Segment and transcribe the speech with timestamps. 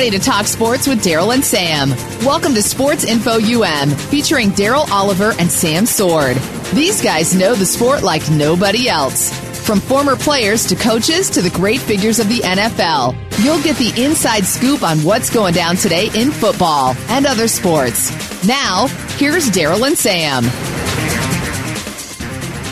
[0.00, 1.90] Ready to talk sports with Daryl and Sam.
[2.24, 6.38] Welcome to Sports Info UM, featuring Daryl Oliver and Sam Sword.
[6.72, 9.30] These guys know the sport like nobody else.
[9.60, 13.14] From former players to coaches to the great figures of the NFL,
[13.44, 18.10] you'll get the inside scoop on what's going down today in football and other sports.
[18.46, 18.86] Now,
[19.18, 20.44] here's Daryl and Sam.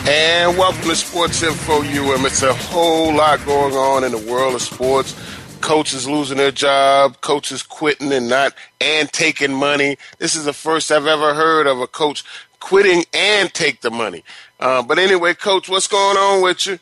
[0.09, 2.25] And welcome to Sports Info UM.
[2.25, 5.13] It's a whole lot going on in the world of sports.
[5.61, 9.97] Coaches losing their job, coaches quitting and not and taking money.
[10.17, 12.23] This is the first I've ever heard of a coach
[12.59, 14.23] quitting and take the money.
[14.59, 16.79] Uh, but anyway, coach, what's going on with you?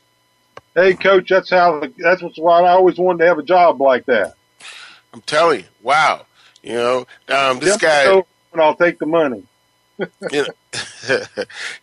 [0.76, 1.82] Hey, coach, that's how.
[1.98, 4.36] That's what's why I always wanted to have a job like that.
[5.14, 6.26] I'm telling you, wow.
[6.62, 6.98] You know,
[7.30, 8.24] um, this Just guy.
[8.54, 9.44] and I'll take the money.
[10.32, 11.20] you, know,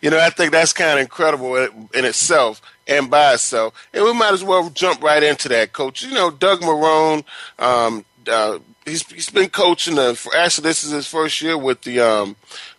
[0.01, 3.87] you know, I think that's kind of incredible in, in itself and by itself.
[3.93, 6.03] And we might as well jump right into that, Coach.
[6.03, 7.23] You know, Doug Marrone,
[7.59, 9.95] um, uh, he's he's been coaching.
[9.95, 12.35] The, actually, this is his first year with the um,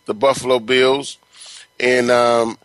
[0.07, 1.19] the Buffalo Bills,
[1.79, 2.59] and um,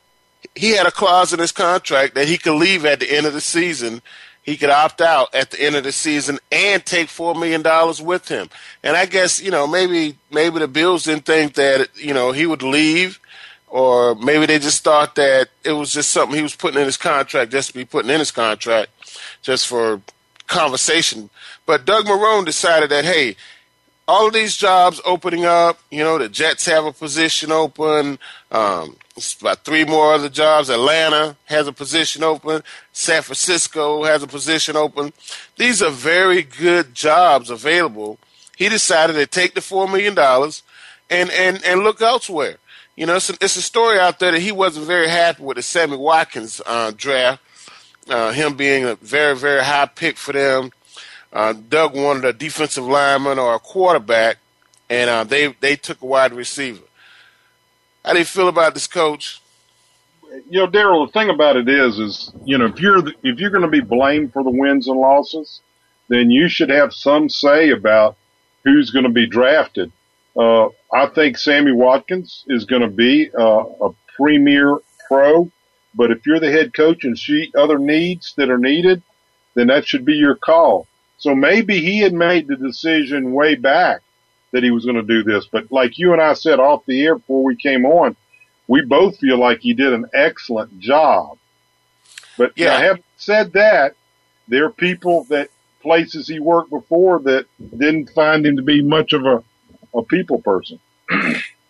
[0.56, 3.34] he had a clause in his contract that he could leave at the end of
[3.34, 4.02] the season.
[4.44, 8.02] He could opt out at the end of the season and take four million dollars
[8.02, 8.50] with him.
[8.84, 12.46] And I guess you know maybe maybe the Bills didn't think that you know he
[12.46, 13.20] would leave,
[13.72, 16.98] or maybe they just thought that it was just something he was putting in his
[16.98, 18.92] contract just to be putting in his contract,
[19.42, 20.02] just for
[20.48, 21.30] conversation.
[21.66, 23.38] But Doug Marrone decided that hey,
[24.08, 25.80] all of these jobs opening up.
[25.90, 28.20] You know, the Jets have a position open.
[28.52, 28.98] Um,
[29.40, 30.70] about three more other jobs.
[30.70, 32.64] Atlanta has a position open.
[32.92, 35.14] San Francisco has a position open.
[35.58, 38.20] These are very good jobs available.
[38.58, 40.64] He decided to take the four million dollars
[41.10, 42.58] and and and look elsewhere.
[42.96, 45.58] You know, it's a, it's a story out there that he wasn't very happy with
[45.58, 47.42] the Sammy Watkins uh, draft.
[48.10, 50.72] Uh, him being a very very high pick for them.
[51.32, 54.38] Uh, Doug wanted a defensive lineman or a quarterback,
[54.90, 56.84] and uh, they they took a wide receiver.
[58.04, 59.42] How do you feel about this, coach?
[60.50, 61.08] You know, Daryl.
[61.08, 63.70] The thing about it is, is you know, if you're the, if you're going to
[63.70, 65.62] be blamed for the wins and losses,
[66.08, 68.18] then you should have some say about
[68.64, 69.92] who's going to be drafted.
[70.36, 75.50] Uh, I think Sammy Watkins is going to be uh, a premier pro,
[75.96, 79.02] but if you're the head coach and see other needs that are needed,
[79.54, 80.88] then that should be your call.
[81.18, 84.02] So maybe he had made the decision way back
[84.52, 85.46] that he was going to do this.
[85.46, 88.16] But like you and I said off the air before we came on,
[88.68, 91.38] we both feel like he did an excellent job.
[92.38, 92.76] But Yeah.
[92.76, 93.96] I have said that
[94.48, 95.50] there are people that
[95.82, 99.44] places he worked before that didn't find him to be much of a,
[99.94, 100.80] a people person.
[101.12, 101.20] All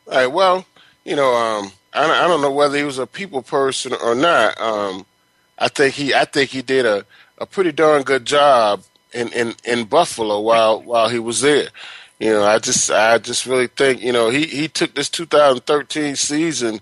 [0.08, 0.28] right.
[0.28, 0.66] Well,
[1.06, 4.60] you know, um, I, I don't know whether he was a people person or not.
[4.60, 5.06] Um,
[5.58, 7.06] I think he, I think he did a,
[7.38, 8.84] a pretty darn good job
[9.14, 11.70] in, in, in Buffalo while while he was there.
[12.20, 16.16] You know, I just I just really think you know he, he took this 2013
[16.16, 16.80] season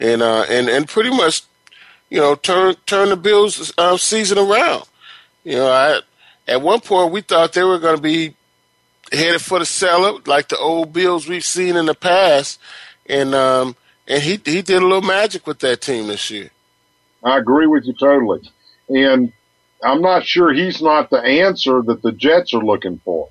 [0.00, 1.42] and uh, and and pretty much
[2.08, 4.84] you know turn turn the Bills uh, season around.
[5.44, 6.00] You know, I
[6.48, 8.34] at one point we thought they were going to be
[9.12, 12.58] headed for the cellar, like the old Bills we've seen in the past,
[13.06, 13.76] and um,
[14.06, 16.50] and he he did a little magic with that team this year.
[17.22, 18.40] I agree with you totally.
[18.88, 19.32] And
[19.82, 23.28] I'm not sure he's not the answer that the Jets are looking for.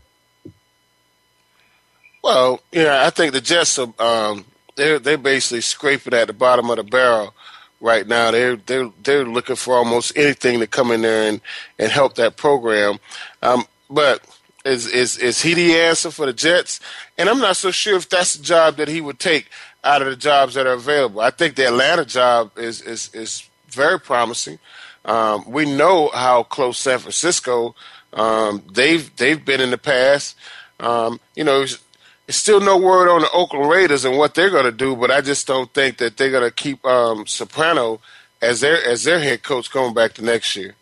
[2.23, 4.45] Well, yeah, I think the Jets are um,
[4.75, 7.33] they're they're basically scraping at the bottom of the barrel
[7.81, 8.31] right now.
[8.31, 11.41] They're they're they're looking for almost anything to come in there and,
[11.77, 12.99] and help that program.
[13.41, 14.21] Um, but
[14.65, 16.79] is is is he the answer for the Jets?
[17.17, 19.49] And I'm not so sure if that's the job that he would take
[19.83, 21.21] out of the jobs that are available.
[21.21, 24.59] I think the Atlanta job is is is very promising.
[25.05, 27.75] Um, we know how close San Francisco
[28.13, 30.35] um, they've they've been in the past.
[30.79, 31.79] Um, you know, it's,
[32.27, 35.11] it's still no word on the Oakland Raiders and what they're going to do, but
[35.11, 37.99] I just don't think that they're going to keep um, Sparano
[38.41, 40.75] as their as their head coach going back to next year.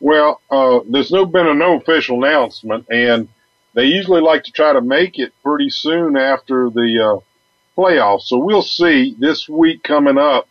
[0.00, 3.28] Well, uh, there's no been a no official announcement, and
[3.74, 8.22] they usually like to try to make it pretty soon after the uh, playoffs.
[8.22, 9.14] So we'll see.
[9.18, 10.48] This week coming up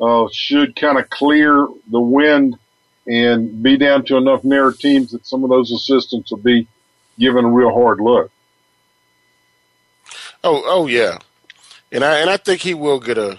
[0.00, 2.58] uh, should kind of clear the wind
[3.06, 6.66] and be down to enough narrow teams that some of those assistants will be
[7.18, 8.30] given a real hard look.
[10.42, 11.18] Oh, oh yeah,
[11.90, 13.38] and I and I think he will get a,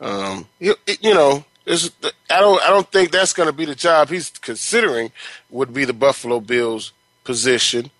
[0.00, 4.08] um, you, you know, I don't I don't think that's going to be the job
[4.08, 5.12] he's considering
[5.50, 6.92] would be the Buffalo Bills
[7.24, 7.90] position.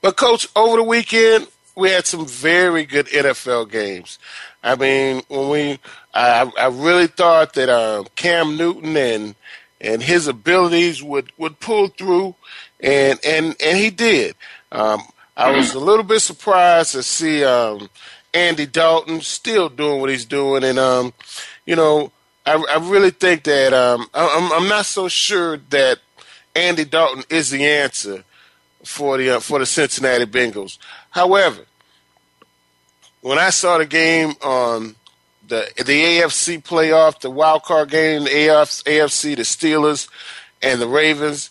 [0.00, 4.18] But coach, over the weekend we had some very good NFL games.
[4.62, 5.78] I mean, when we
[6.14, 9.34] I I really thought that um, Cam Newton and
[9.80, 12.34] and his abilities would would pull through,
[12.80, 14.36] and and and he did.
[14.70, 15.02] Um,
[15.36, 17.88] I was a little bit surprised to see um,
[18.34, 21.12] Andy Dalton still doing what he's doing, and um,
[21.66, 22.12] you know,
[22.44, 25.98] I, I really think that um, I'm, I'm not so sure that
[26.54, 28.24] Andy Dalton is the answer
[28.84, 30.78] for the uh, for the Cincinnati Bengals.
[31.10, 31.64] However,
[33.20, 34.96] when I saw the game on
[35.46, 40.08] the the AFC playoff, the wild card game, the AFC, the Steelers
[40.60, 41.48] and the Ravens,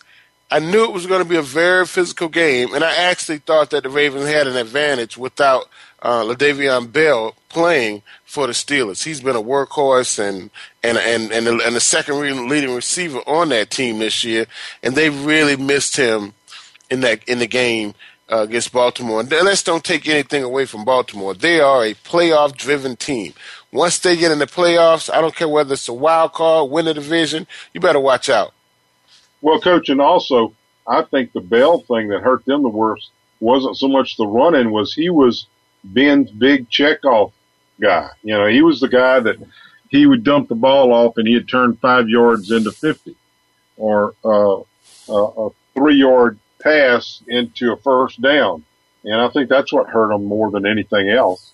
[0.50, 3.70] I knew it was going to be a very physical game, and I actually thought
[3.70, 5.68] that the Ravens had an advantage without
[6.02, 9.04] uh, Le'Veon Bell playing for the Steelers.
[9.04, 10.50] He's been a workhorse and
[10.82, 12.18] and and and the, and the second
[12.48, 14.46] leading receiver on that team this year,
[14.82, 16.34] and they really missed him
[16.90, 17.94] in that in the game
[18.30, 19.20] uh, against Baltimore.
[19.20, 21.34] And let's don't take anything away from Baltimore.
[21.34, 23.34] They are a playoff driven team.
[23.72, 26.84] Once they get in the playoffs, I don't care whether it's a wild card, win
[26.84, 28.52] the division, you better watch out.
[29.40, 30.54] Well, coach, and also
[30.86, 33.10] I think the Bell thing that hurt them the worst
[33.40, 35.46] wasn't so much the running was he was
[35.84, 37.32] Ben's big checkoff
[37.80, 38.08] guy.
[38.22, 39.36] You know, he was the guy that
[39.88, 43.14] he would dump the ball off and he'd turn five yards into 50
[43.76, 44.62] or uh,
[45.08, 48.64] a three yard pass into a first down.
[49.04, 51.52] And I think that's what hurt him more than anything else.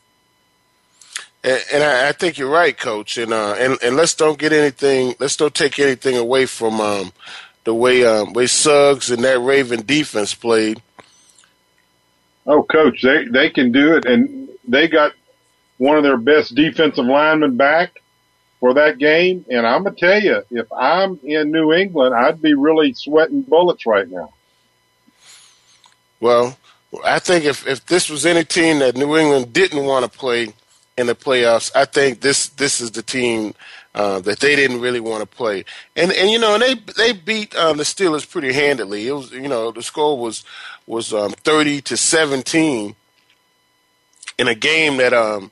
[1.42, 3.16] And, and I, I, think you're right, Coach.
[3.16, 5.14] And uh, and and let's don't get anything.
[5.18, 7.12] Let's don't take anything away from um,
[7.64, 10.82] the way um, way Suggs and that Raven defense played.
[12.46, 15.12] Oh, Coach, they they can do it, and they got
[15.78, 18.02] one of their best defensive linemen back
[18.60, 19.44] for that game.
[19.48, 23.86] And I'm gonna tell you, if I'm in New England, I'd be really sweating bullets
[23.86, 24.32] right now.
[26.20, 26.58] Well,
[27.04, 30.48] I think if if this was any team that New England didn't want to play
[30.96, 33.54] in the playoffs, I think this this is the team
[33.94, 35.64] uh, that they didn't really want to play.
[35.94, 39.06] And and you know, and they they beat um, the Steelers pretty handily.
[39.06, 40.44] It was you know the score was
[40.86, 42.96] was um, thirty to seventeen
[44.38, 45.50] in a game that um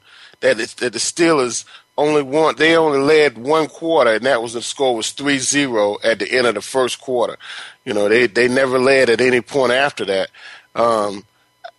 [0.55, 1.65] that that the Steelers
[1.99, 2.57] only won.
[2.57, 6.47] They only led one quarter, and that was the score was 3-0 at the end
[6.47, 7.37] of the first quarter.
[7.85, 10.31] You know, they they never led at any point after that.
[10.75, 11.25] Um,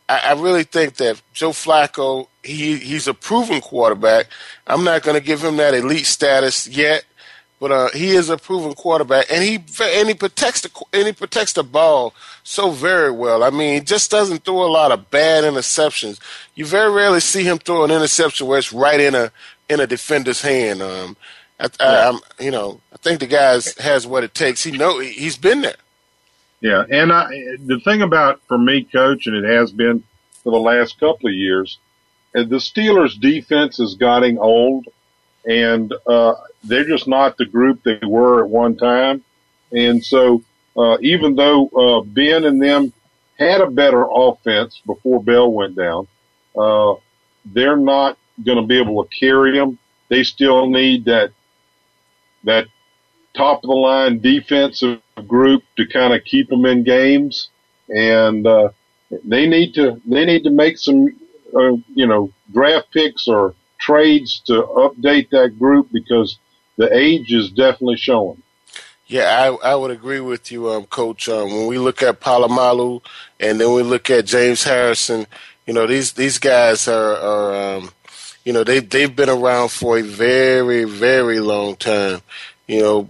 [0.10, 4.28] I, I really think that Joe Flacco, he he's a proven quarterback.
[4.66, 7.06] I'm not going to give him that elite status yet,
[7.60, 11.14] but uh, he is a proven quarterback, and he and he protects the and he
[11.14, 12.14] protects the ball
[12.44, 13.44] so very well.
[13.44, 16.20] I mean, he just doesn't throw a lot of bad interceptions.
[16.56, 19.32] You very rarely see him throw an interception where it's right in a
[19.70, 20.82] in a defender's hand.
[20.82, 21.18] Um,
[21.60, 24.64] I, I, I'm, you know, I think the guy has what it takes.
[24.64, 25.78] He know he's been there.
[26.62, 27.28] Yeah, and I,
[27.60, 30.04] the thing about for me, coach, and it has been
[30.44, 31.78] for the last couple of years,
[32.36, 34.88] uh, the Steelers' defense is getting old,
[35.46, 36.34] and uh,
[36.68, 39.24] they're just not the group they were at one time.
[39.72, 40.44] And so,
[40.78, 42.94] uh, even though uh, Ben and them
[43.38, 46.08] had a better offense before Bell went down,
[46.58, 46.96] uh,
[47.46, 49.80] they're not going to be able to carry them.
[50.10, 51.32] They still need that
[52.44, 52.68] that
[53.36, 57.50] top of the line defensive group to kind of keep them in games,
[57.90, 58.70] and uh,
[59.24, 61.08] they need to they need to make some
[61.56, 66.38] uh, you know draft picks or trades to update that group because
[66.78, 68.42] the age is definitely showing.
[69.08, 71.30] Yeah, I, I would agree with you, um, Coach.
[71.30, 73.02] Um, when we look at Polamalu
[73.40, 75.26] and then we look at James Harrison,
[75.66, 77.92] you know these these guys are, are um,
[78.44, 82.22] you know they they've been around for a very very long time.
[82.68, 83.10] You know,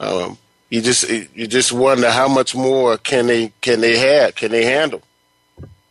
[0.00, 0.38] um,
[0.70, 4.64] you just you just wonder how much more can they can they have can they
[4.64, 5.02] handle.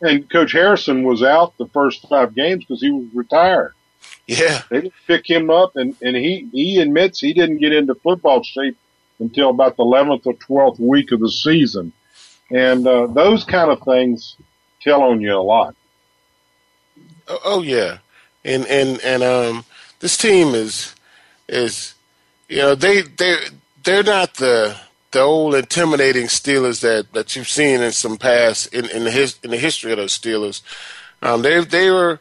[0.02, 3.74] And Coach Harrison was out the first five games because he was retired.
[4.28, 7.96] Yeah, they didn't pick him up, and and he he admits he didn't get into
[7.96, 8.78] football shape
[9.20, 11.92] until about the eleventh or twelfth week of the season,
[12.50, 14.38] and uh, those kind of things
[14.82, 15.76] tell on you a lot.
[17.28, 17.98] Oh, oh yeah,
[18.46, 19.66] and and and um,
[20.00, 20.96] this team is
[21.50, 21.94] is
[22.48, 23.38] you know they they
[23.84, 24.78] they're not the
[25.12, 29.40] the old intimidating Steelers that, that you've seen in some past in, in the his,
[29.44, 30.62] in the history of the Steelers.
[31.22, 32.20] Um, they they were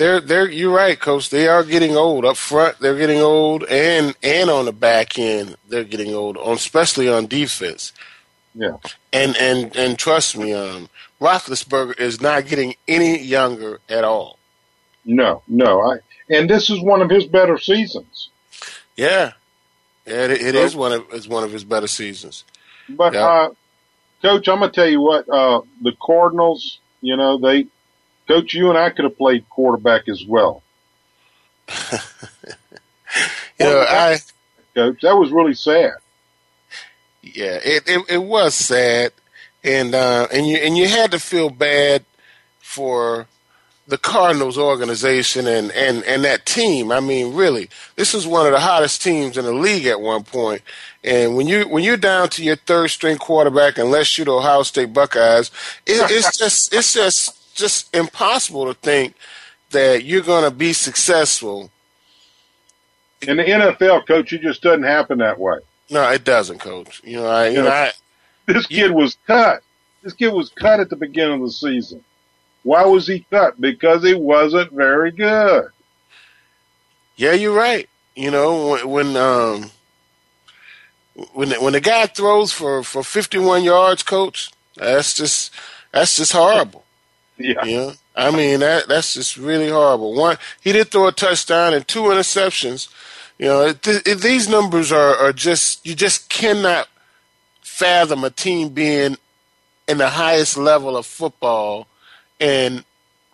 [0.00, 1.28] they're they're you're right, coach.
[1.28, 2.78] They are getting old up front.
[2.78, 6.38] They're getting old, and and on the back end, they're getting old.
[6.38, 7.92] On especially on defense.
[8.54, 8.78] Yeah.
[9.12, 10.88] And and and trust me, um,
[11.20, 14.38] Roethlisberger is not getting any younger at all.
[15.04, 15.82] No, no.
[15.82, 15.98] I
[16.30, 18.30] and this is one of his better seasons.
[18.96, 19.32] Yeah,
[20.06, 20.24] yeah.
[20.24, 22.44] It, it so, is one of it's one of his better seasons.
[22.88, 23.26] But yeah.
[23.26, 23.50] uh,
[24.22, 25.28] coach, I'm gonna tell you what.
[25.28, 27.66] Uh, the Cardinals, you know, they,
[28.30, 30.62] coach, you and I could have played quarterback as well.
[31.92, 31.98] you
[33.58, 34.18] know, I,
[34.74, 35.94] coach, that was really sad.
[37.22, 39.12] Yeah, it it, it was sad,
[39.64, 42.04] and uh, and you and you had to feel bad
[42.60, 43.26] for
[43.90, 46.92] the Cardinals organization and, and, and that team.
[46.92, 50.22] I mean, really, this is one of the hottest teams in the league at one
[50.22, 50.62] point.
[51.02, 54.62] And when you when you're down to your third string quarterback, unless you're the Ohio
[54.62, 55.50] State Buckeyes,
[55.86, 59.14] it, it's just it's just just impossible to think
[59.70, 61.70] that you're going to be successful.
[63.22, 65.58] In the NFL, coach, it just doesn't happen that way.
[65.90, 67.00] No, it doesn't, coach.
[67.04, 67.92] You know, I, you, you know, I,
[68.46, 69.62] this kid was cut.
[70.02, 72.02] This kid was cut at the beginning of the season.
[72.62, 73.60] Why was he cut?
[73.60, 75.68] Because he wasn't very good.
[77.16, 77.88] Yeah, you're right.
[78.16, 79.70] You know, when, when um
[81.32, 85.52] when when the guy throws for for 51 yards, coach, that's just
[85.92, 86.84] that's just horrible.
[87.40, 87.62] Yeah.
[87.64, 87.92] Know?
[88.16, 90.14] I mean that that's just really horrible.
[90.14, 92.88] One, he did throw a touchdown and two interceptions.
[93.38, 96.88] You know, these numbers are are just you just cannot
[97.62, 99.16] fathom a team being
[99.88, 101.86] in the highest level of football
[102.38, 102.84] and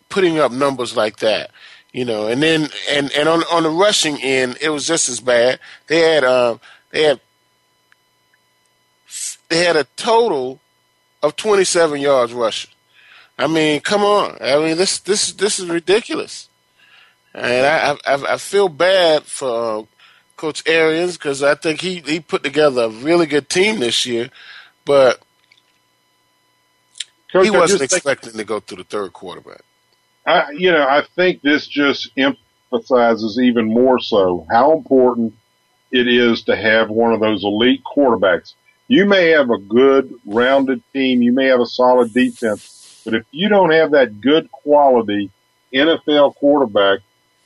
[0.09, 1.51] putting up numbers like that.
[1.93, 5.19] You know, and then and and on on the rushing end, it was just as
[5.21, 5.59] bad.
[5.89, 6.61] They had um
[6.91, 7.21] they had
[9.49, 10.61] they had a total
[11.23, 12.71] of 27 yards rushing.
[13.39, 14.39] I mean, come on.
[14.41, 16.49] I mean, this this this is ridiculous.
[17.35, 19.83] And I I, I feel bad for uh,
[20.37, 24.31] Coach Arians because I think he he put together a really good team this year,
[24.85, 25.21] but
[27.33, 29.63] Coach, he wasn't expecting think, to go through the third quarterback.
[30.27, 35.35] I, you know, I think this just emphasizes even more so how important
[35.93, 38.55] it is to have one of those elite quarterbacks.
[38.89, 43.25] You may have a good rounded team, you may have a solid defense, but if
[43.31, 45.31] you don't have that good quality
[45.73, 47.01] NFL quarterback,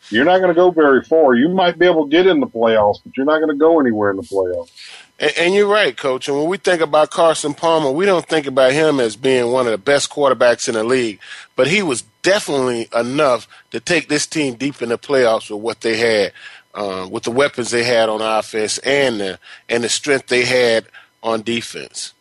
[0.09, 1.35] you're not going to go very far.
[1.35, 3.79] You might be able to get in the playoffs, but you're not going to go
[3.79, 4.71] anywhere in the playoffs.
[5.19, 6.29] And, and, you're right, Coach.
[6.29, 9.67] And when we think about Carson Palmer, we don't think about him as being one
[9.67, 11.21] of the best quarterbacks in the league,
[11.57, 15.83] but he was definitely enough to take this team deep in the playoffs with what
[15.83, 16.33] they had,
[16.75, 19.39] uh, with the weapons they had on offense and the
[19.69, 20.87] and the strength they had
[21.23, 22.15] on defense.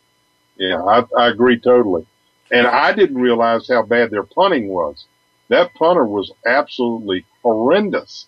[0.56, 2.04] Yeah, I, I agree totally.
[2.50, 5.04] And I didn't realize how bad their punting was.
[5.48, 8.26] That punter was absolutely horrendous.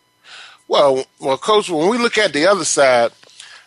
[0.68, 3.12] Well, well, coach, when we look at the other side,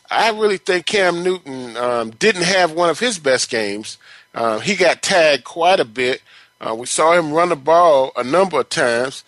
[0.10, 3.98] I really think Cam Newton um, didn't have one of his best games.
[4.34, 6.22] Uh, he got tagged quite a bit.
[6.60, 9.24] Uh, we saw him run the ball a number of times,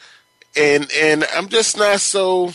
[0.55, 2.53] and and I'm just not so.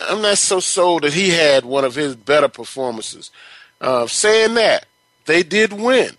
[0.00, 3.30] I'm not so sold that he had one of his better performances.
[3.80, 4.86] Uh, saying that,
[5.26, 6.16] they did win.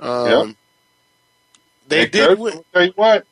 [0.00, 0.56] Um, yep.
[1.88, 2.64] They hey, did Coach, win.
[2.72, 3.26] Tell you what,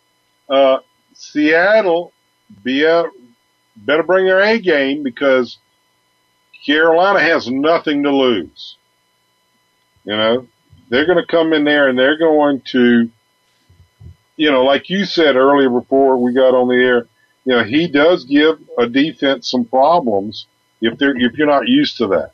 [0.48, 0.78] uh,
[1.14, 2.12] Seattle
[2.62, 3.04] be a,
[3.76, 5.58] better bring their A game because
[6.64, 8.76] Carolina has nothing to lose.
[10.04, 10.46] You know,
[10.88, 13.10] they're going to come in there and they're going to,
[14.36, 17.06] you know, like you said earlier before we got on the air,
[17.44, 20.46] you know, he does give a defense some problems
[20.80, 22.32] if they're, if you're not used to that.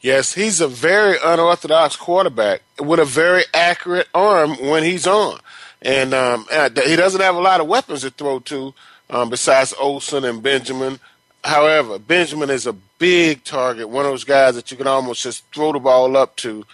[0.00, 5.40] Yes, he's a very unorthodox quarterback with a very accurate arm when he's on
[5.82, 6.46] and um,
[6.84, 8.74] he doesn't have a lot of weapons to throw to
[9.08, 11.00] um, besides Olsen and Benjamin.
[11.42, 15.44] However, Benjamin is a big target, one of those guys that you can almost just
[15.54, 16.66] throw the ball up to,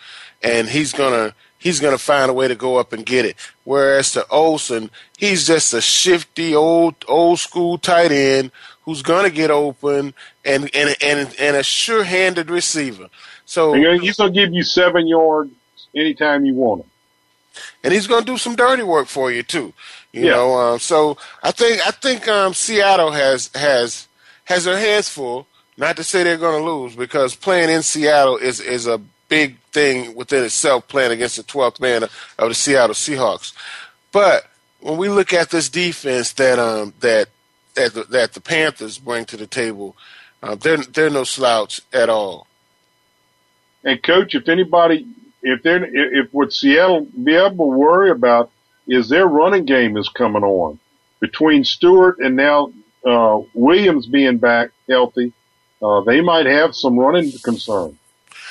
[0.42, 3.36] and he's gonna he's gonna find a way to go up and get it.
[3.62, 8.50] Whereas to Olsen, he's just a shifty old old school tight end
[8.86, 10.14] who's gonna get open
[10.44, 13.08] and and and, and a sure handed receiver.
[13.44, 15.50] So he's gonna give you seven yards
[15.94, 16.90] anytime you want him
[17.82, 19.72] and he's going to do some dirty work for you too.
[20.12, 20.30] You yeah.
[20.30, 24.08] know, um, so I think I think um, Seattle has has
[24.44, 25.46] has their hands full.
[25.76, 29.58] Not to say they're going to lose because playing in Seattle is is a big
[29.72, 30.88] thing within itself.
[30.88, 32.04] Playing against the 12th man
[32.38, 33.52] of the Seattle Seahawks,
[34.10, 34.46] but
[34.80, 37.28] when we look at this defense that um that
[37.76, 39.96] that the, that the Panthers bring to the table,
[40.42, 42.46] uh, they're they're no slouch at all.
[43.84, 45.06] And coach, if anybody,
[45.42, 48.50] if they're, if what Seattle be able to worry about
[48.88, 50.78] is their running game is coming on
[51.20, 52.72] between Stewart and now
[53.04, 55.32] uh, Williams being back healthy,
[55.82, 57.98] uh, they might have some running concern.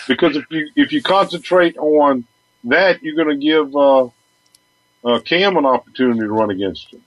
[0.07, 2.25] Because if you if you concentrate on
[2.65, 4.05] that, you're going to give uh,
[5.03, 7.01] uh, Cam an opportunity to run against you.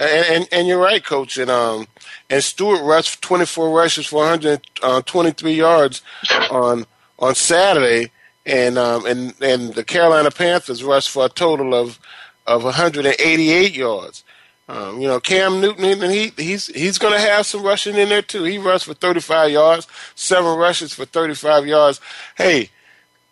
[0.00, 1.36] And, and, and you're right, coach.
[1.36, 1.86] And um
[2.28, 6.02] and Stewart rushed 24 rushes for 123 uh, yards
[6.50, 6.86] on
[7.18, 8.10] on Saturday,
[8.46, 12.00] and um and and the Carolina Panthers rushed for a total of
[12.46, 14.24] of 188 yards.
[14.68, 18.08] Um, you know, Cam Newton, and he he's he's going to have some rushing in
[18.08, 18.44] there too.
[18.44, 22.00] He rushed for 35 yards, seven rushes for 35 yards.
[22.36, 22.70] Hey,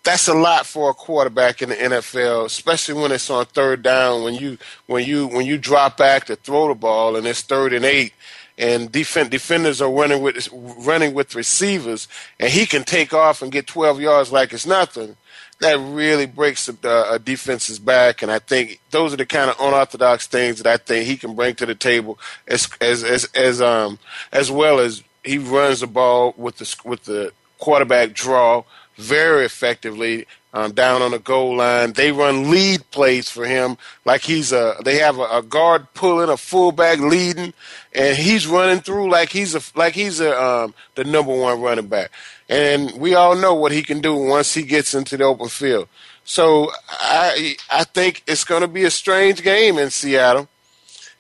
[0.05, 4.25] that's a lot for a quarterback in the NFL, especially when it's on third down.
[4.25, 7.73] When you when you when you drop back to throw the ball and it's third
[7.73, 8.13] and eight,
[8.57, 12.09] and defend, defenders are running with running with receivers,
[12.41, 15.17] and he can take off and get 12 yards like it's nothing
[15.61, 18.23] that really breaks a, a defense's back.
[18.23, 21.35] And I think those are the kind of unorthodox things that I think he can
[21.35, 23.99] bring to the table, as as as as um
[24.33, 28.65] as well as he runs the ball with the with the quarterback draw
[28.99, 31.93] very effectively um, down on the goal line.
[31.93, 34.75] They run lead plays for him like he's a.
[34.85, 37.55] They have a, a, guard pulling, a fullback leading,
[37.93, 41.87] and he's running through like he's a like he's a um, the number one running
[41.87, 42.11] back.
[42.49, 45.89] And we all know what he can do once he gets into the open field.
[46.25, 50.49] So I I think it's going to be a strange game in Seattle.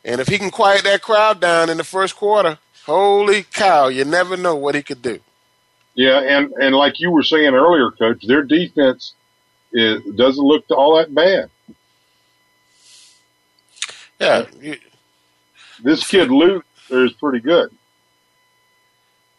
[0.04, 4.04] And if he can quiet that crowd down in the first quarter, holy cow, you
[4.04, 5.20] never know what he could do.
[5.98, 9.14] Yeah, and and like you were saying earlier, coach, their defense
[9.72, 11.50] is, doesn't look all that bad.
[14.20, 14.44] Yeah,
[15.82, 17.74] this kid Luke is pretty good.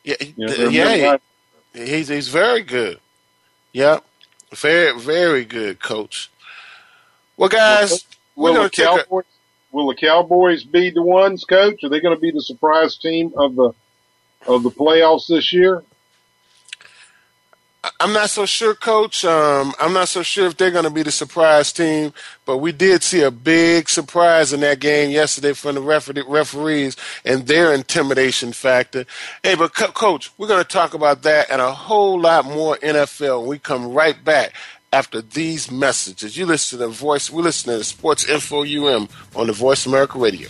[0.03, 1.17] Yeah, you know, yeah,
[1.73, 2.99] He's he's very good.
[3.71, 4.03] Yep,
[4.53, 6.29] very very good, coach.
[7.37, 8.05] Well, guys,
[8.35, 11.85] will, will the Cowboys a, will the Cowboys be the ones, coach?
[11.85, 13.71] Are they going to be the surprise team of the
[14.45, 15.85] of the playoffs this year?
[18.01, 19.23] I'm not so sure, Coach.
[19.23, 22.11] Um, I'm not so sure if they're going to be the surprise team,
[22.45, 27.47] but we did see a big surprise in that game yesterday from the referees and
[27.47, 29.05] their intimidation factor.
[29.43, 32.75] Hey, but Co- Coach, we're going to talk about that and a whole lot more
[32.77, 33.45] NFL.
[33.45, 34.53] We come right back
[34.91, 36.35] after these messages.
[36.35, 37.29] You listen to the voice.
[37.29, 40.49] We listen to Sports Info UM on the Voice America Radio.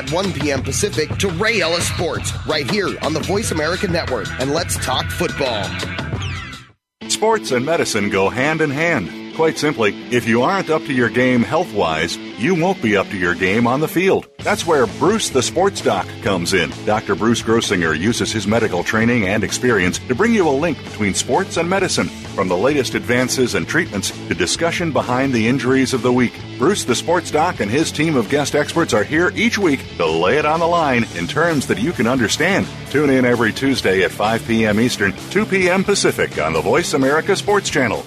[0.00, 0.62] at 1 p.m.
[0.62, 4.28] Pacific to Ray Ellis Sports right here on the Voice America Network.
[4.40, 5.64] And let's talk football.
[7.08, 9.34] Sports and medicine go hand in hand.
[9.36, 13.08] Quite simply, if you aren't up to your game health wise, you won't be up
[13.08, 14.26] to your game on the field.
[14.38, 16.70] That's where Bruce the Sports Doc comes in.
[16.84, 17.14] Dr.
[17.14, 21.56] Bruce Grossinger uses his medical training and experience to bring you a link between sports
[21.56, 22.08] and medicine,
[22.40, 26.32] from the latest advances and treatments to discussion behind the injuries of the week.
[26.56, 30.06] Bruce the Sports Doc and his team of guest experts are here each week to
[30.06, 32.66] lay it on the line in terms that you can understand.
[32.88, 34.80] Tune in every Tuesday at 5 p.m.
[34.80, 35.84] Eastern, 2 p.m.
[35.84, 38.06] Pacific on the Voice America Sports Channel.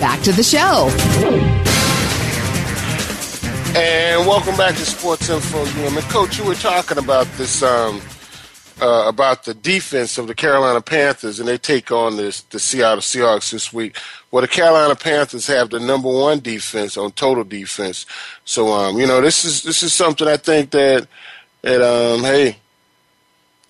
[0.00, 0.88] back to the show.
[3.78, 5.96] And welcome back to Sports Info UM.
[5.96, 8.00] And Coach, you were talking about this um,
[8.80, 13.00] uh, about the defense of the Carolina Panthers, and they take on this, the Seattle
[13.00, 13.96] Seahawks this week.
[14.30, 18.06] Well, the Carolina Panthers have the number one defense on total defense.
[18.44, 21.06] So, um, you know, this is this is something I think that
[21.62, 22.58] that um, hey,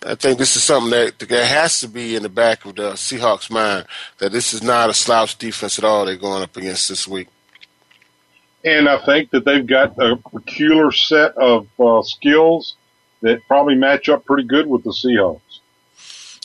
[0.04, 2.92] I think this is something that that has to be in the back of the
[2.92, 3.86] Seahawks' mind
[4.18, 6.04] that this is not a slouch defense at all.
[6.04, 7.28] They're going up against this week.
[8.64, 12.76] And I think that they've got a peculiar set of uh, skills
[13.22, 15.40] that probably match up pretty good with the Seahawks.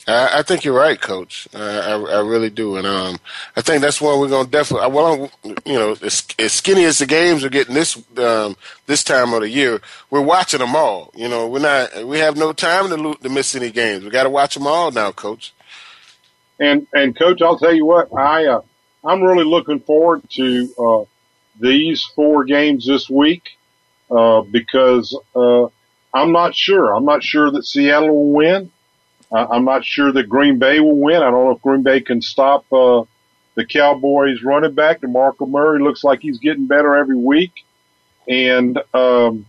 [0.06, 1.46] I, I think you're right, Coach.
[1.54, 3.18] I, I, I really do, and um,
[3.56, 4.90] I think that's one we're going to definitely.
[4.90, 9.04] Well, I'm, you know, as, as skinny as the games are getting this um, this
[9.04, 11.12] time of the year, we're watching them all.
[11.14, 12.04] You know, we're not.
[12.04, 14.04] We have no time to, lo- to miss any games.
[14.04, 15.54] We got to watch them all now, Coach.
[16.58, 18.62] And and Coach, I'll tell you what, I uh,
[19.04, 21.04] I'm really looking forward to uh,
[21.60, 23.56] these four games this week
[24.10, 25.16] uh, because.
[25.34, 25.68] Uh,
[26.14, 26.94] I'm not sure.
[26.94, 28.70] I'm not sure that Seattle will win.
[29.32, 31.16] I'm not sure that Green Bay will win.
[31.16, 33.04] I don't know if Green Bay can stop uh,
[33.54, 35.00] the Cowboys running back.
[35.00, 37.64] DeMarco Murray looks like he's getting better every week.
[38.28, 39.46] And um,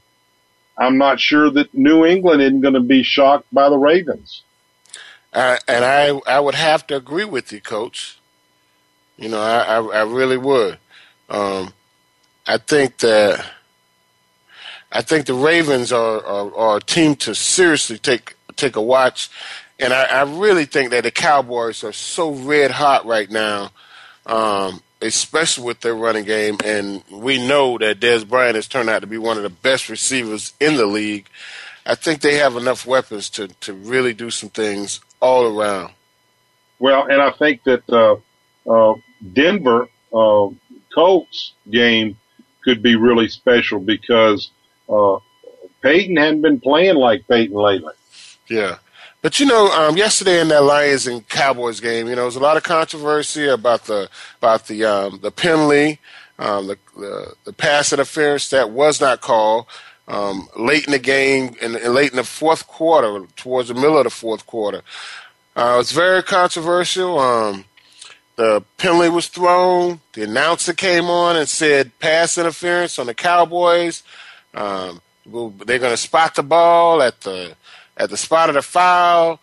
[0.78, 4.43] I'm not sure that New England isn't going to be shocked by the Ravens.
[5.34, 8.19] Uh, and I, I would have to agree with you, Coach.
[9.17, 10.78] You know, I, I, I really would.
[11.30, 11.74] Um,
[12.46, 13.46] I think that
[14.91, 19.30] I think the Ravens are, are, are a team to seriously take take a watch,
[19.84, 23.72] and I, I, really think that the Cowboys are so red hot right now,
[24.26, 26.58] um, especially with their running game.
[26.63, 29.89] And we know that Dez Bryant has turned out to be one of the best
[29.89, 31.28] receivers in the league.
[31.86, 35.93] I think they have enough weapons to to really do some things all around.
[36.80, 38.15] Well, and I think that uh,
[38.69, 38.96] uh,
[39.34, 40.48] Denver uh,
[40.93, 42.17] Colts game
[42.63, 44.50] could be really special because
[44.88, 45.17] uh,
[45.82, 47.93] Peyton hadn't been playing like Peyton lately.
[48.50, 48.78] Yeah.
[49.24, 52.36] But you know, um, yesterday in that Lions and Cowboys game, you know, there was
[52.36, 54.10] a lot of controversy about the
[54.40, 56.00] about the um, the penalty,
[56.38, 59.66] um, the, the the pass interference that was not called
[60.10, 63.98] um, late in the game and, and, late in the fourth quarter, towards the middle
[63.98, 64.82] of the fourth quarter.
[65.56, 67.18] Uh, it was very controversial.
[67.18, 67.64] Um,
[68.36, 70.02] the penalty was thrown.
[70.12, 74.04] The announcer came on and said pass interference on the Cowboys.
[74.54, 77.56] Um, they're going to spot the ball at the
[77.97, 79.39] at the spot of the foul.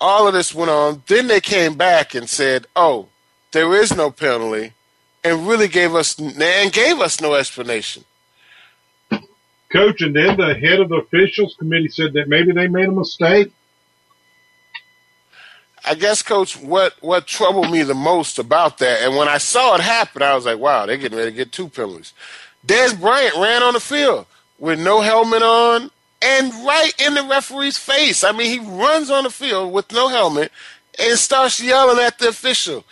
[0.00, 1.02] All of this went on.
[1.06, 3.08] Then they came back and said, "Oh,
[3.52, 4.72] there is no penalty,"
[5.22, 8.04] and really gave us and gave us no explanation.
[9.70, 12.92] Coach, and then the head of the officials committee said that maybe they made a
[12.92, 13.52] mistake.
[15.84, 19.74] I guess, Coach, what what troubled me the most about that, and when I saw
[19.74, 22.12] it happen, I was like, "Wow, they're getting ready to get two penalties."
[22.66, 24.26] Dez Bryant ran on the field
[24.58, 25.90] with no helmet on
[26.22, 28.24] and right in the referee's face.
[28.24, 30.52] I mean, he runs on the field with no helmet
[30.98, 32.84] and starts yelling at the official.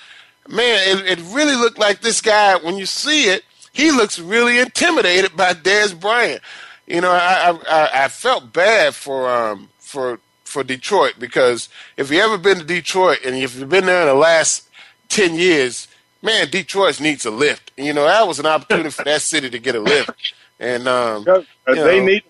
[0.48, 4.58] Man, it, it really looked like this guy, when you see it, he looks really
[4.58, 6.42] intimidated by Dez Bryant.
[6.86, 12.18] You know, I, I, I felt bad for, um, for, for Detroit because if you
[12.20, 14.68] ever been to Detroit and if you've been there in the last
[15.10, 15.86] 10 years,
[16.22, 17.72] man, Detroit needs a lift.
[17.76, 20.10] You know, that was an opportunity for that city to get a lift.
[20.58, 22.22] And um, uh, they need.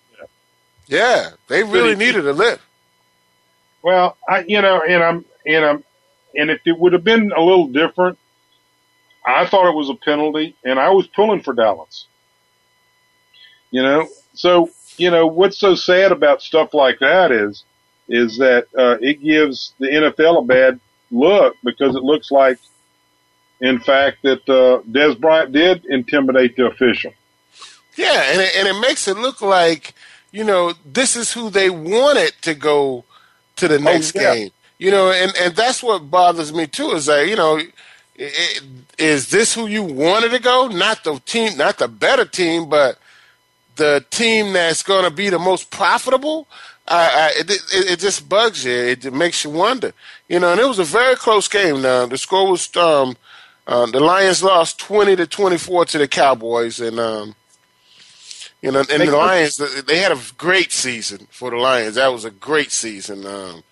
[0.89, 2.63] Yeah, they really needed a lift.
[3.83, 5.85] Well, I you know, and I'm and I'm
[6.35, 8.19] and if it would have been a little different,
[9.25, 12.07] I thought it was a penalty, and I was pulling for Dallas.
[13.71, 17.65] You know, so you know what's so sad about stuff like that is
[18.09, 22.59] is that uh, it gives the NFL a bad look because it looks like,
[23.61, 27.13] in fact, that uh, Dez Bryant did intimidate the official.
[27.97, 29.95] Yeah, and it, and it makes it look like
[30.31, 33.05] you know this is who they wanted to go
[33.57, 34.35] to the oh, next oh, yeah.
[34.35, 34.51] game.
[34.79, 36.91] You know, and and that's what bothers me too.
[36.93, 37.61] Is that you know,
[38.15, 38.63] it,
[38.99, 40.69] is this who you wanted to go?
[40.69, 42.99] Not the team, not the better team, but
[43.77, 46.47] the team that's going to be the most profitable.
[46.87, 48.73] I, I, it, it, it, just bugs you.
[48.73, 49.93] It, makes you wonder.
[50.29, 51.83] You know, and it was a very close game.
[51.83, 53.17] Now the score was um,
[53.67, 57.35] uh, the Lions lost twenty to twenty four to the Cowboys, and um,
[58.63, 61.95] you know, and the Lions, they had a great season for the Lions.
[61.95, 63.25] That was a great season.
[63.25, 63.63] Um,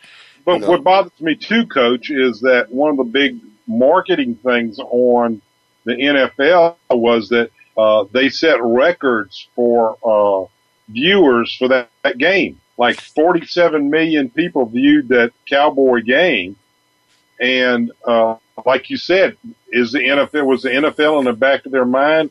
[0.44, 0.68] but you know.
[0.68, 5.42] what bothers me too, Coach, is that one of the big marketing things on
[5.84, 10.46] the NFL was that uh, they set records for uh,
[10.88, 12.60] viewers for that, that game.
[12.78, 16.56] Like 47 million people viewed that Cowboy game,
[17.40, 19.36] and uh, like you said,
[19.72, 22.30] is the NFL was the NFL in the back of their mind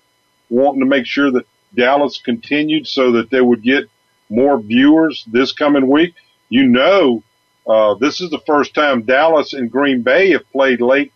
[0.49, 3.89] wanting to make sure that Dallas continued so that they would get
[4.29, 6.15] more viewers this coming week.
[6.49, 7.23] You know,
[7.67, 11.13] uh, this is the first time Dallas and Green Bay have played late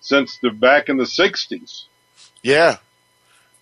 [0.00, 1.84] since the back in the '60s.
[2.42, 2.78] Yeah,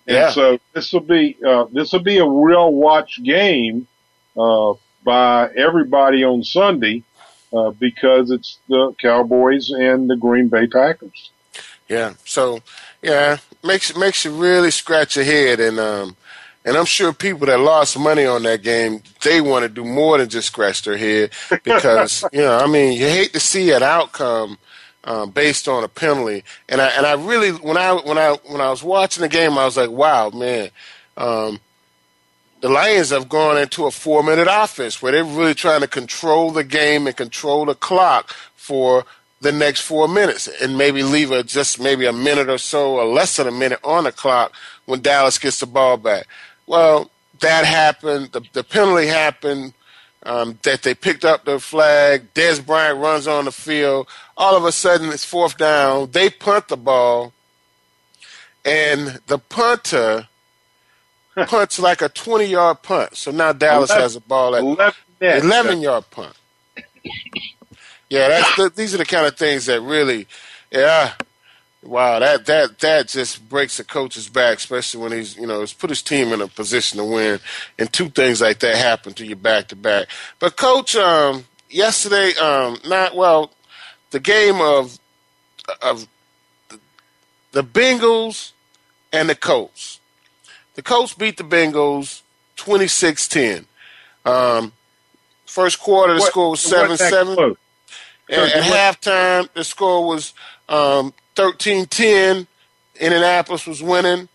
[0.06, 0.30] and yeah.
[0.30, 3.87] so this will be uh, this will be a real watch game
[4.37, 7.02] uh, by everybody on Sunday
[7.52, 11.30] uh, because it's the Cowboys and the Green Bay Packers.
[11.90, 12.14] Yeah.
[12.24, 12.61] So
[13.03, 16.16] yeah, makes makes you really scratch your head, and um,
[16.64, 20.16] and I'm sure people that lost money on that game, they want to do more
[20.16, 21.33] than just scratch their head
[21.64, 24.57] because you know, I mean, you hate to see an outcome
[25.05, 28.61] um, based on a penalty, and I and I really when I when I when
[28.61, 30.70] I was watching the game, I was like, wow, man.
[31.16, 31.61] Um,
[32.61, 36.50] the Lions have gone into a four minute offense where they're really trying to control
[36.53, 39.07] the game and control the clock for
[39.40, 43.05] the next four minutes and maybe leave a, just maybe a minute or so or
[43.07, 44.53] less than a minute on the clock
[44.85, 46.26] when Dallas gets the ball back.
[46.66, 48.33] Well, that happened.
[48.33, 49.74] The, the penalty happened.
[50.22, 52.35] Um, that they picked up the flag.
[52.35, 54.07] Dez Bryant runs on the field.
[54.37, 56.11] All of a sudden, it's fourth down.
[56.11, 57.33] They punt the ball,
[58.62, 60.29] and the punter
[61.46, 63.16] punts like a 20 yard punt.
[63.16, 66.37] So now Dallas 11, has a ball at 11, 11 yard punt.
[68.10, 70.26] Yeah, that's the, these are the kind of things that really,
[70.72, 71.12] yeah,
[71.82, 75.72] wow, that that that just breaks a coach's back, especially when he's you know has
[75.72, 77.38] put his team in a position to win,
[77.78, 80.08] and two things like that happen to you back to back.
[80.40, 83.52] But coach, um, yesterday, um, not well,
[84.10, 84.98] the game of
[85.80, 86.08] of
[87.52, 88.52] the Bengals
[89.12, 90.00] and the Colts.
[90.74, 92.22] The Colts beat the Bengals
[92.56, 93.64] 26-10.
[94.24, 94.72] Um,
[95.46, 97.34] first quarter, the What- score was 7-7.
[97.34, 97.56] close?
[98.30, 100.32] At, at halftime, the score was
[100.68, 102.46] um, 13-10.
[103.00, 104.28] Indianapolis was winning.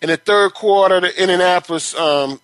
[0.00, 2.40] In the third quarter, the Indianapolis um,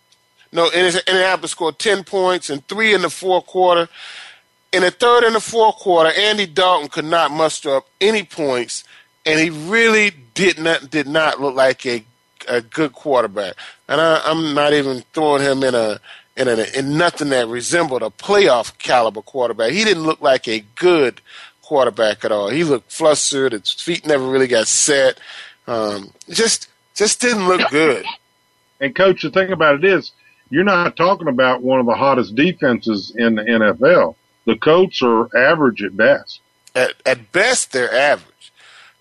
[0.55, 3.89] no Indianapolis scored 10 points and three in the fourth quarter.
[4.73, 8.85] In the third and the fourth quarter, Andy Dalton could not muster up any points,
[9.27, 12.05] and he really did not did not look like a
[12.49, 13.55] a good quarterback.
[13.89, 16.01] And I, I'm not even throwing him in a
[16.37, 19.73] in, a, in nothing that resembled a playoff caliber quarterback.
[19.73, 21.21] He didn't look like a good
[21.63, 22.49] quarterback at all.
[22.49, 23.53] He looked flustered.
[23.53, 25.19] His feet never really got set.
[25.67, 28.05] Um, just just didn't look good.
[28.81, 30.13] And coach, the thing about it is,
[30.51, 34.15] you're not talking about one of the hottest defenses in the NFL.
[34.45, 36.41] The Colts are average at best.
[36.75, 38.53] At at best, they're average,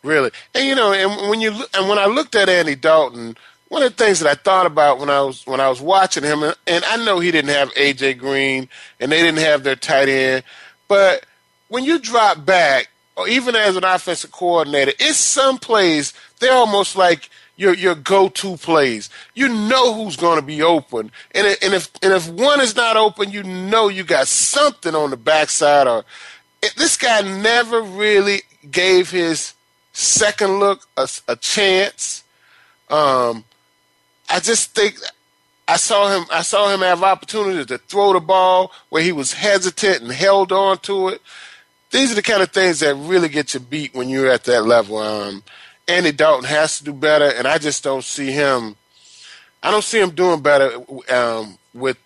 [0.04, 0.32] really.
[0.56, 3.36] And you know, and when you and when I looked at Andy Dalton,
[3.73, 6.23] one of the things that I thought about when I was when I was watching
[6.23, 10.09] him, and I know he didn't have AJ Green and they didn't have their tight
[10.09, 10.43] end,
[10.88, 11.25] but
[11.69, 16.95] when you drop back, or even as an offensive coordinator, it's some plays they're almost
[16.95, 19.09] like your your go-to plays.
[19.33, 22.95] You know who's going to be open, and and if and if one is not
[22.95, 25.88] open, you know you got something on the backside.
[25.88, 26.05] Or
[26.62, 29.55] it, this guy never really gave his
[29.93, 32.23] second look a, a chance.
[32.91, 33.45] Um,
[34.34, 34.96] I just think
[35.67, 36.26] I saw him.
[36.32, 40.52] I saw him have opportunities to throw the ball where he was hesitant and held
[40.52, 41.22] on to it.
[41.91, 44.63] These are the kind of things that really get you beat when you're at that
[44.65, 44.98] level.
[44.98, 45.43] Um,
[45.88, 48.76] Andy Dalton has to do better, and I just don't see him.
[49.62, 52.00] I don't see him doing better um, with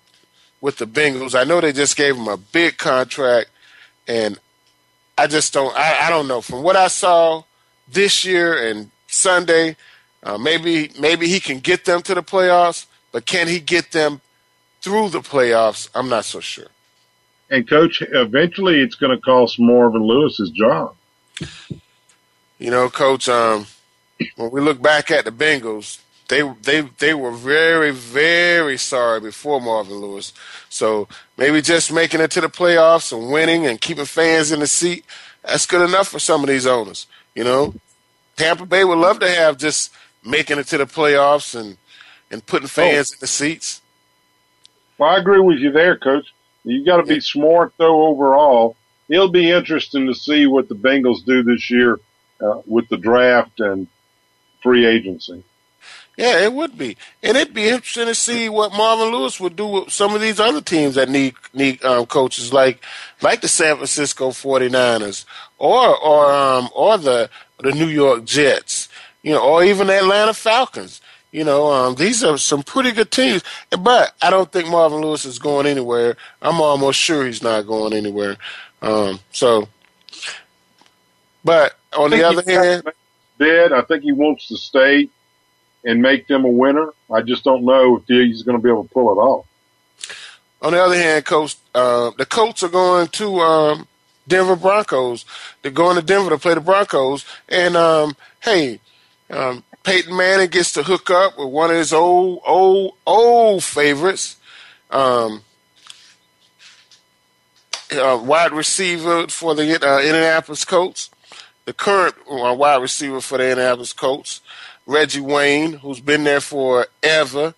[0.59, 1.33] with the Bengals.
[1.33, 3.49] I know they just gave him a big contract,
[4.05, 4.37] and
[5.17, 5.73] I just don't.
[5.77, 6.41] I, I don't know.
[6.41, 7.43] From what I saw
[7.87, 9.77] this year and Sunday,
[10.27, 14.21] uh, maybe maybe he can get them to the playoffs, but can he get them
[14.81, 15.89] through the playoffs?
[15.95, 16.67] I'm not so sure.
[17.49, 20.95] And coach, eventually it's going to cost Marvin Lewis his job.
[22.59, 23.29] You know, Coach.
[23.29, 23.67] Um,
[24.35, 29.61] when we look back at the Bengals, they they they were very very sorry before
[29.61, 30.33] Marvin Lewis.
[30.69, 34.67] So maybe just making it to the playoffs and winning and keeping fans in the
[34.67, 35.05] seat
[35.47, 37.07] that's good enough for some of these owners.
[37.33, 37.73] You know,
[38.35, 39.93] Tampa Bay would love to have just
[40.27, 41.77] making it to the playoffs and
[42.29, 43.81] and putting fans in the seats.
[44.97, 46.33] Well, I agree with you there, coach.
[46.63, 48.75] You got to be smart though overall.
[49.09, 51.99] It'll be interesting to see what the Bengals do this year
[52.41, 53.87] uh, with the draft and
[54.61, 55.43] free agency.
[56.17, 59.67] Yeah, it would be, and it'd be interesting to see what Marvin Lewis would do
[59.67, 62.83] with some of these other teams that need need um, coaches, like
[63.21, 65.25] like the San Francisco 49ers
[65.59, 68.89] or or um, or the the New York Jets,
[69.27, 71.01] you know, or even the Atlanta Falcons.
[71.33, 73.43] You know, um, these are some pretty good teams.
[73.77, 76.15] But I don't think Marvin Lewis is going anywhere.
[76.41, 78.37] I'm almost sure he's not going anywhere.
[78.81, 79.67] Um, so,
[81.43, 82.83] but on the other hand,
[83.37, 83.73] dead.
[83.73, 85.09] I think he wants to stay
[85.83, 86.93] and make them a winner.
[87.13, 89.45] I just don't know if he's going to be able to pull it off.
[90.61, 93.87] On the other hand, coach, uh, the Colts are going to um,
[94.25, 95.25] Denver Broncos.
[95.61, 98.79] They're going to Denver to play the Broncos, and um, hey,
[99.29, 104.37] um, Peyton Manning gets to hook up with one of his old, old, old favorites,
[104.91, 105.43] um,
[107.91, 111.09] uh, wide receiver for the uh, Indianapolis Colts,
[111.65, 114.41] the current uh, wide receiver for the Indianapolis Colts,
[114.85, 117.53] Reggie Wayne, who's been there forever.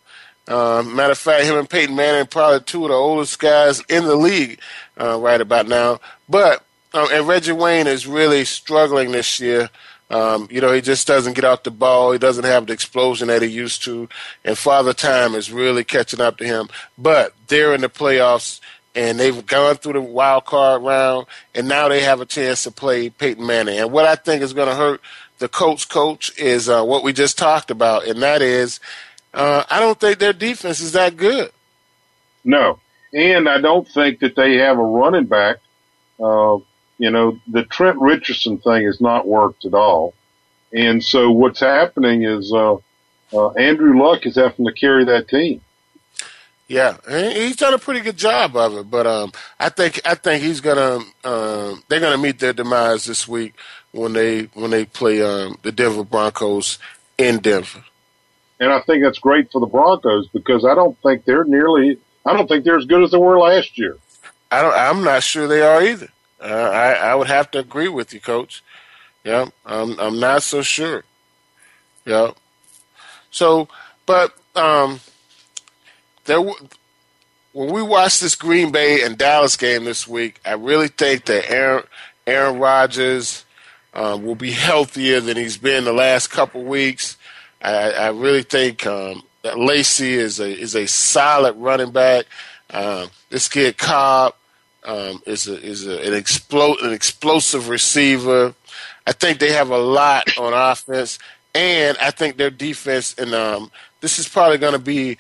[0.47, 3.81] Uh, matter of fact, him and Peyton Manning are probably two of the oldest guys
[3.87, 4.59] in the league
[4.99, 5.99] uh, right about now.
[6.27, 9.69] But um, and Reggie Wayne is really struggling this year.
[10.09, 12.11] Um, you know, he just doesn't get out the ball.
[12.11, 14.09] He doesn't have the explosion that he used to.
[14.43, 16.69] And Father Time is really catching up to him.
[16.97, 18.59] But they're in the playoffs
[18.95, 22.71] and they've gone through the wild card round and now they have a chance to
[22.71, 23.79] play Peyton Manning.
[23.79, 25.01] And what I think is going to hurt
[25.39, 28.79] the Colts coach is uh, what we just talked about, and that is
[29.33, 31.51] uh, I don't think their defense is that good.
[32.43, 32.79] No.
[33.13, 35.57] And I don't think that they have a running back
[36.19, 36.57] uh,
[36.99, 40.13] you know, the Trent Richardson thing has not worked at all.
[40.71, 42.75] And so what's happening is, uh,
[43.33, 45.61] uh, Andrew Luck is having to carry that team.
[46.67, 46.97] Yeah,
[47.33, 50.61] he's done a pretty good job of it, but um, I think I think he's
[50.61, 53.55] gonna um, they're gonna meet their demise this week
[53.91, 56.77] when they when they play um, the Denver Broncos
[57.17, 57.83] in Denver.
[58.59, 62.33] And I think that's great for the Broncos because I don't think they're nearly I
[62.33, 63.97] don't think they're as good as they were last year.
[64.51, 64.73] I don't.
[64.73, 66.09] I'm not sure they are either.
[66.41, 68.63] Uh, I, I would have to agree with you, Coach.
[69.23, 71.03] Yeah, I'm I'm not so sure.
[72.05, 72.31] Yeah.
[73.31, 73.67] So,
[74.05, 75.01] but um,
[76.25, 81.25] there when we watched this Green Bay and Dallas game this week, I really think
[81.25, 81.83] that Aaron
[82.25, 83.45] Aaron Rodgers
[83.93, 87.17] um, will be healthier than he's been the last couple weeks.
[87.61, 92.25] I, I really think um, that Lacy is a is a solid running back.
[92.69, 94.35] Um, this kid Cobb
[94.83, 98.53] um, is a, is a, an explode an explosive receiver.
[99.05, 101.19] I think they have a lot on offense,
[101.53, 105.17] and I think their defense and um, this is probably going to be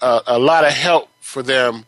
[0.00, 1.84] a, a, lot of help for them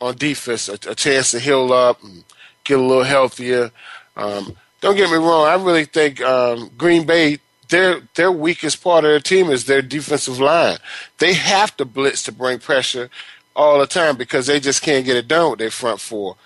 [0.00, 0.68] on defense.
[0.68, 2.24] A, a, chance to heal up and
[2.64, 3.70] get a little healthier.
[4.16, 5.46] Um, don't get me wrong.
[5.46, 9.82] I really think um, Green Bay their their weakest part of their team is their
[9.82, 10.78] defensive line.
[11.18, 13.10] They have to blitz to bring pressure
[13.56, 16.36] all the time because they just can't get it done with their front four.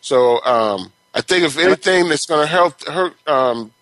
[0.00, 3.72] So um, I think if anything that's going to help hurt um,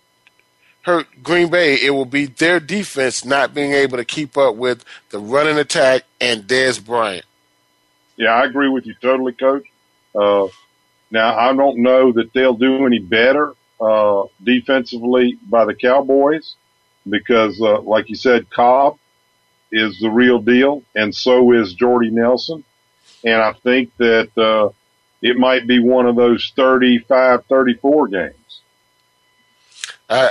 [0.82, 4.84] hurt Green Bay, it will be their defense not being able to keep up with
[5.10, 7.26] the running attack and Dez Bryant.
[8.16, 9.66] Yeah, I agree with you totally, Coach.
[10.14, 10.48] Uh,
[11.10, 16.56] now I don't know that they'll do any better uh, defensively by the Cowboys
[17.08, 18.98] because, uh, like you said, Cobb
[19.70, 22.64] is the real deal, and so is Jordy Nelson.
[23.24, 24.70] And I think that uh,
[25.22, 28.60] it might be one of those 35, 34 games.
[30.08, 30.28] I,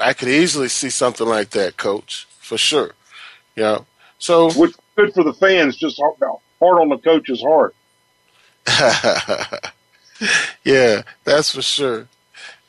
[0.00, 2.94] I, I could easily see something like that, Coach, for sure.
[3.54, 3.80] Yeah.
[4.18, 6.16] So, which good for the fans, just hard,
[6.80, 7.74] on the coach's heart.
[10.64, 12.06] yeah, that's for sure.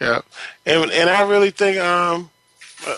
[0.02, 0.21] Yeah,
[0.65, 2.32] and and I really think, um,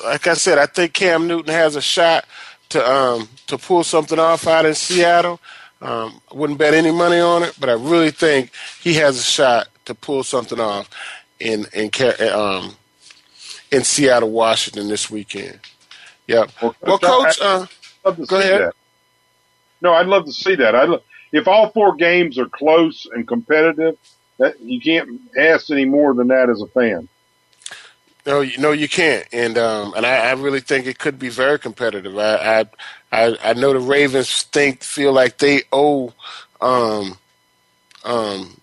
[0.05, 2.25] like I said, I think Cam Newton has a shot
[2.69, 5.39] to um to pull something off out in Seattle.
[5.85, 9.23] Um, I wouldn't bet any money on it, but I really think he has a
[9.23, 10.89] shot to pull something off
[11.39, 11.91] in in
[12.33, 12.75] um,
[13.71, 15.59] in Seattle, Washington this weekend.
[16.27, 16.45] Yeah.
[16.61, 17.65] Well, well Coach, uh,
[18.03, 18.61] go ahead.
[18.61, 18.73] That.
[19.81, 20.75] No, I'd love to see that.
[20.75, 20.87] I
[21.31, 23.97] if all four games are close and competitive,
[24.39, 27.07] that you can't ask any more than that as a fan.
[28.25, 31.29] No, you, no, you can't, and um, and I, I really think it could be
[31.29, 32.17] very competitive.
[32.17, 32.65] I, I,
[33.11, 36.11] I, I know the Ravens think feel like they owe
[36.59, 37.19] um,
[38.03, 38.59] um,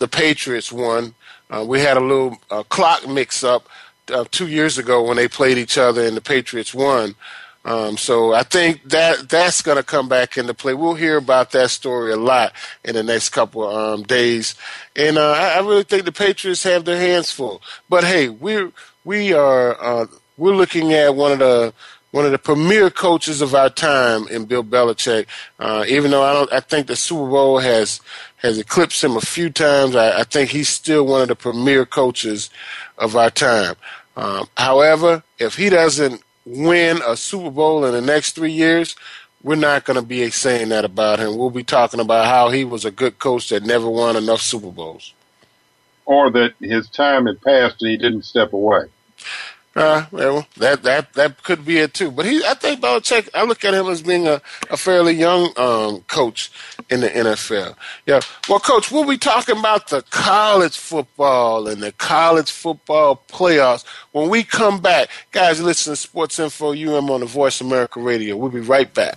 [0.00, 1.14] the Patriots one.
[1.48, 3.68] Uh, we had a little uh, clock mix up
[4.12, 7.14] uh, two years ago when they played each other, and the Patriots won.
[7.64, 10.72] Um, so I think that that's going to come back into play.
[10.72, 12.52] We'll hear about that story a lot
[12.84, 14.54] in the next couple of um, days,
[14.96, 17.60] and uh, I, I, really think the Patriots have their hands full.
[17.90, 18.72] But hey, we're
[19.04, 21.72] we are uh, we're looking at one of the
[22.10, 25.26] one of the premier coaches of our time in Bill Belichick.
[25.58, 28.00] Uh, even though I don't, I think the Super Bowl has
[28.38, 29.94] has eclipsed him a few times.
[29.94, 32.50] I, I think he's still one of the premier coaches
[32.98, 33.74] of our time.
[34.16, 38.96] Um, however, if he doesn't win a Super Bowl in the next three years,
[39.42, 41.36] we're not going to be saying that about him.
[41.36, 44.70] We'll be talking about how he was a good coach that never won enough Super
[44.70, 45.14] Bowls.
[46.10, 48.86] Or that his time had passed and he didn't step away.
[49.76, 52.10] Uh, well, that that that could be it too.
[52.10, 53.28] But he, I think Belichick.
[53.32, 56.50] I look at him as being a, a fairly young um, coach
[56.90, 57.76] in the NFL.
[58.06, 58.18] Yeah.
[58.48, 64.28] Well, coach, we'll be talking about the college football and the college football playoffs when
[64.28, 65.10] we come back.
[65.30, 68.36] Guys, listen to Sports Info UM on the Voice America Radio.
[68.36, 69.16] We'll be right back.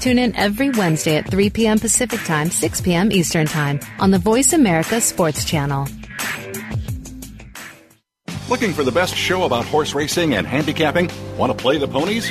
[0.00, 1.78] Tune in every Wednesday at 3 p.m.
[1.78, 3.12] Pacific Time, 6 p.m.
[3.12, 5.88] Eastern Time on the Voice America Sports Channel.
[8.48, 11.10] Looking for the best show about horse racing and handicapping?
[11.36, 12.30] Want to play the ponies?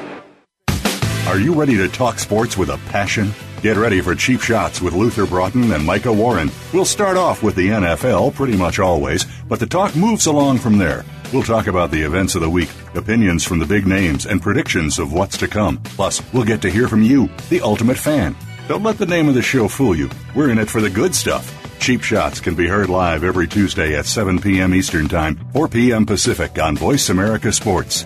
[1.27, 3.31] Are you ready to talk sports with a passion?
[3.61, 6.51] Get ready for Cheap Shots with Luther Broughton and Micah Warren.
[6.73, 10.77] We'll start off with the NFL pretty much always, but the talk moves along from
[10.77, 11.05] there.
[11.31, 14.99] We'll talk about the events of the week, opinions from the big names, and predictions
[14.99, 15.77] of what's to come.
[15.83, 18.35] Plus, we'll get to hear from you, the ultimate fan.
[18.67, 20.09] Don't let the name of the show fool you.
[20.35, 21.55] We're in it for the good stuff.
[21.79, 24.73] Cheap Shots can be heard live every Tuesday at 7 p.m.
[24.73, 26.05] Eastern Time, 4 p.m.
[26.05, 28.05] Pacific on Voice America Sports.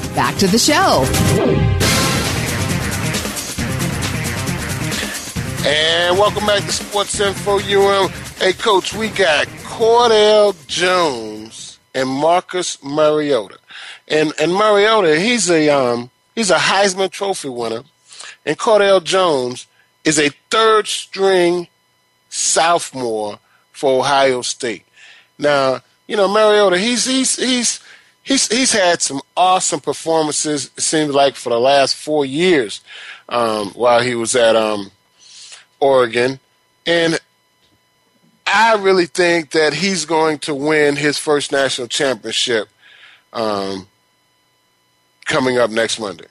[0.15, 1.05] back to the show.
[5.63, 8.09] And welcome back to Sports Info UM.
[8.39, 13.57] Hey, Coach, we got Cardale Jones and Marcus Mariota.
[14.07, 17.83] And and Mariota, he's a um he's a Heisman Trophy winner,
[18.45, 19.67] and Cardale Jones
[20.03, 21.67] is a third string
[22.29, 23.39] sophomore
[23.71, 24.85] for Ohio State.
[25.37, 27.79] Now, you know, Mariota, he's he's he's
[28.31, 30.71] he's he's had some awesome performances.
[30.77, 32.81] It seems like for the last four years,
[33.29, 34.91] um, while he was at um,
[35.79, 36.39] Oregon,
[36.85, 37.19] and
[38.47, 42.67] I really think that he's going to win his first national championship
[43.33, 43.87] um,
[45.25, 46.27] coming up next Monday.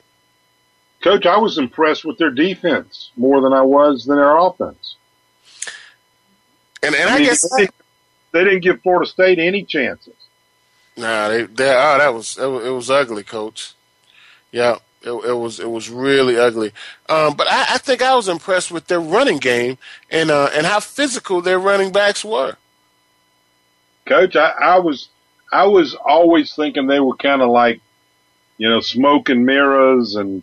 [1.02, 4.96] Coach, I was impressed with their defense more than I was than their offense.
[6.82, 7.68] And and I, I mean, guess they,
[8.32, 10.14] they didn't give Florida State any chances.
[10.96, 13.74] Nah, they, they oh that was it, was it was ugly, coach.
[14.52, 16.72] Yeah, it, it was it was really ugly.
[17.08, 19.78] Um, but I, I think I was impressed with their running game
[20.10, 22.56] and uh, and how physical their running backs were.
[24.06, 25.08] Coach, I, I was
[25.52, 27.80] I was always thinking they were kind of like,
[28.58, 30.42] you know, smoke and mirrors and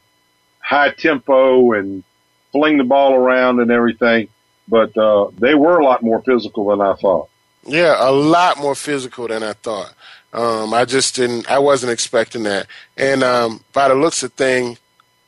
[0.59, 2.03] high tempo and
[2.51, 4.29] fling the ball around and everything.
[4.67, 7.29] But uh, they were a lot more physical than I thought.
[7.67, 9.93] Yeah, a lot more physical than I thought.
[10.33, 11.49] Um, I just didn't.
[11.49, 12.67] I wasn't expecting that.
[12.95, 14.77] And um, by the looks of thing,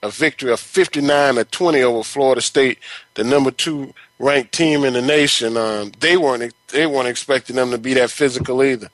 [0.02, 2.80] a victory of 59 to 20 over Florida State,
[3.16, 5.58] the number two ranked team in the nation.
[5.58, 8.90] Um, they weren't they weren't expecting them to be that physical either.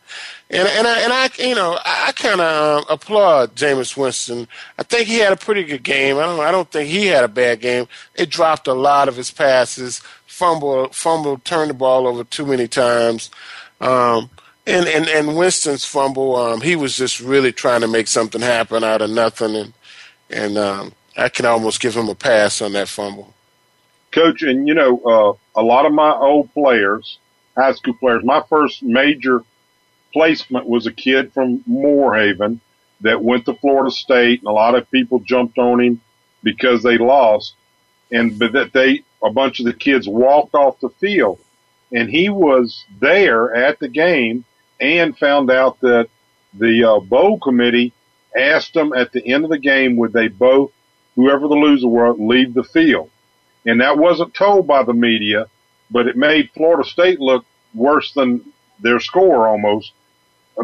[0.50, 4.48] And and I and I you know I, I kind of um, applaud Jameis Winston.
[4.78, 6.18] I think he had a pretty good game.
[6.18, 7.88] I don't I don't think he had a bad game.
[8.14, 10.02] It dropped a lot of his passes,
[10.36, 13.32] fumbled fumble turned the ball over too many times.
[13.80, 14.30] Um,
[14.68, 18.84] and and and Winston's fumble, um, he was just really trying to make something happen
[18.84, 19.74] out of nothing, and
[20.30, 23.34] and um, I can almost give him a pass on that fumble.
[24.12, 25.00] Coach, and you know,
[25.56, 27.18] uh, a lot of my old players,
[27.56, 29.44] high school players, my first major
[30.12, 32.60] placement was a kid from Moore Haven
[33.02, 36.02] that went to Florida State, and a lot of people jumped on him
[36.44, 37.54] because they lost,
[38.12, 41.40] and but that they a bunch of the kids walked off the field,
[41.92, 44.46] and he was there at the game
[44.80, 46.10] and found out that
[46.54, 47.92] the uh, bowl committee
[48.38, 50.72] asked them at the end of the game would they both,
[51.16, 53.10] whoever the loser were, leave the field.
[53.66, 55.48] And that wasn't told by the media,
[55.90, 58.42] but it made Florida State look worse than
[58.80, 59.92] their score almost.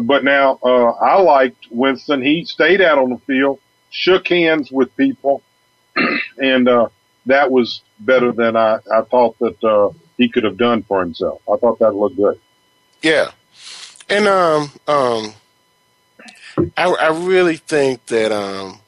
[0.00, 2.22] But now, uh, I liked Winston.
[2.22, 3.58] He stayed out on the field,
[3.90, 5.42] shook hands with people,
[6.38, 6.88] and, uh,
[7.26, 11.40] that was better than I, I thought that, uh, he could have done for himself.
[11.52, 12.38] I thought that looked good.
[13.02, 13.32] Yeah.
[14.08, 15.34] And um, um,
[16.76, 18.78] I, I really think that um,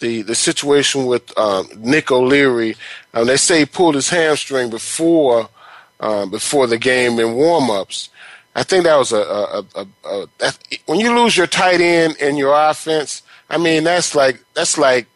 [0.00, 2.76] the the situation with um, Nick O'Leary,
[3.14, 5.48] um, they say he pulled his hamstring before
[6.00, 8.10] um, before the game in warmups.
[8.54, 12.16] I think that was a, a, a, a that, when you lose your tight end
[12.16, 13.22] in your offense.
[13.50, 15.06] I mean, that's like that's like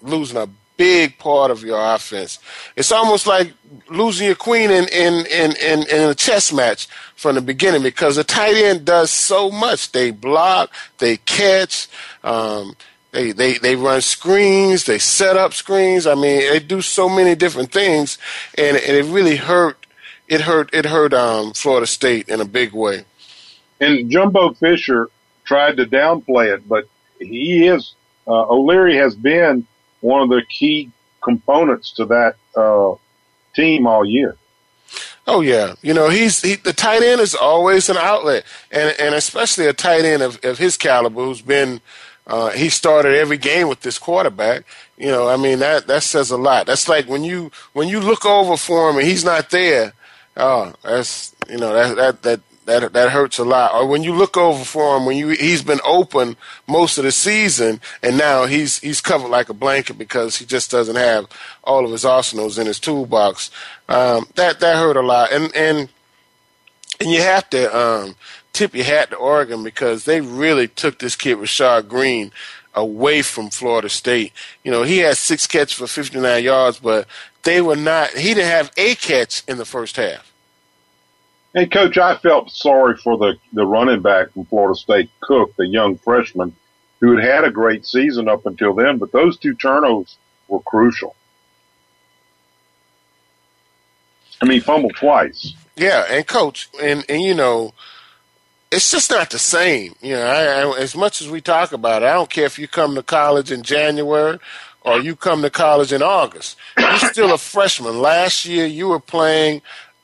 [0.00, 0.48] losing a
[0.82, 2.40] big part of your offense.
[2.74, 3.52] It's almost like
[3.88, 8.16] losing your queen in, in, in, in, in a chess match from the beginning because
[8.16, 9.92] the tight end does so much.
[9.92, 11.88] They block, they catch,
[12.24, 12.74] um,
[13.12, 16.04] they, they, they run screens, they set up screens.
[16.04, 18.18] I mean, they do so many different things
[18.58, 19.86] and, and it really hurt,
[20.26, 23.04] it hurt, it hurt, um, Florida State in a big way.
[23.80, 25.10] And Jimbo Fisher
[25.44, 26.88] tried to downplay it, but
[27.20, 27.94] he is,
[28.26, 29.64] uh, O'Leary has been
[30.02, 30.90] one of the key
[31.22, 32.94] components to that uh,
[33.54, 34.36] team all year.
[35.26, 39.14] Oh yeah, you know he's he, the tight end is always an outlet, and and
[39.14, 41.80] especially a tight end of, of his caliber who's been
[42.26, 44.64] uh, he started every game with this quarterback.
[44.96, 46.66] You know, I mean that that says a lot.
[46.66, 49.92] That's like when you when you look over for him and he's not there.
[50.36, 53.74] Oh, that's you know that that that that that hurts a lot.
[53.74, 56.36] Or when you look over for him, when you he's been open
[56.66, 60.70] most of the season, and now he's he's covered like a blanket because he just
[60.70, 61.26] doesn't have
[61.64, 63.50] all of his arsenals in his toolbox.
[63.88, 65.88] Um, that that hurt a lot, and and
[67.00, 68.14] and you have to um,
[68.52, 72.32] tip your hat to Oregon because they really took this kid Rashad Greene
[72.74, 74.32] away from Florida State.
[74.64, 77.06] You know, he had six catches for 59 yards, but
[77.42, 78.10] they were not.
[78.10, 80.31] He didn't have a catch in the first half.
[81.54, 85.66] And coach, I felt sorry for the, the running back from Florida State, Cook, the
[85.66, 86.54] young freshman
[87.00, 90.16] who had had a great season up until then, but those two turnovers
[90.48, 91.14] were crucial.
[94.40, 95.54] I mean, fumbled twice.
[95.76, 97.74] Yeah, and coach, and and you know,
[98.70, 99.94] it's just not the same.
[100.00, 102.58] You know, I, I, as much as we talk about it, I don't care if
[102.58, 104.38] you come to college in January
[104.80, 106.56] or you come to college in August.
[106.76, 108.00] You're still a freshman.
[108.00, 109.62] Last year, you were playing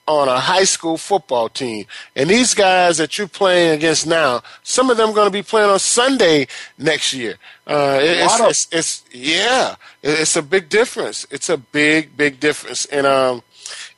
[0.09, 1.85] on a high school football team.
[2.17, 5.43] And these guys that you're playing against now, some of them are going to be
[5.43, 6.49] playing on Sunday
[6.79, 7.35] next year.
[7.67, 11.27] Uh, it's, it's, it's, yeah, it's a big difference.
[11.31, 12.87] It's a big, big difference.
[12.87, 13.43] And, um,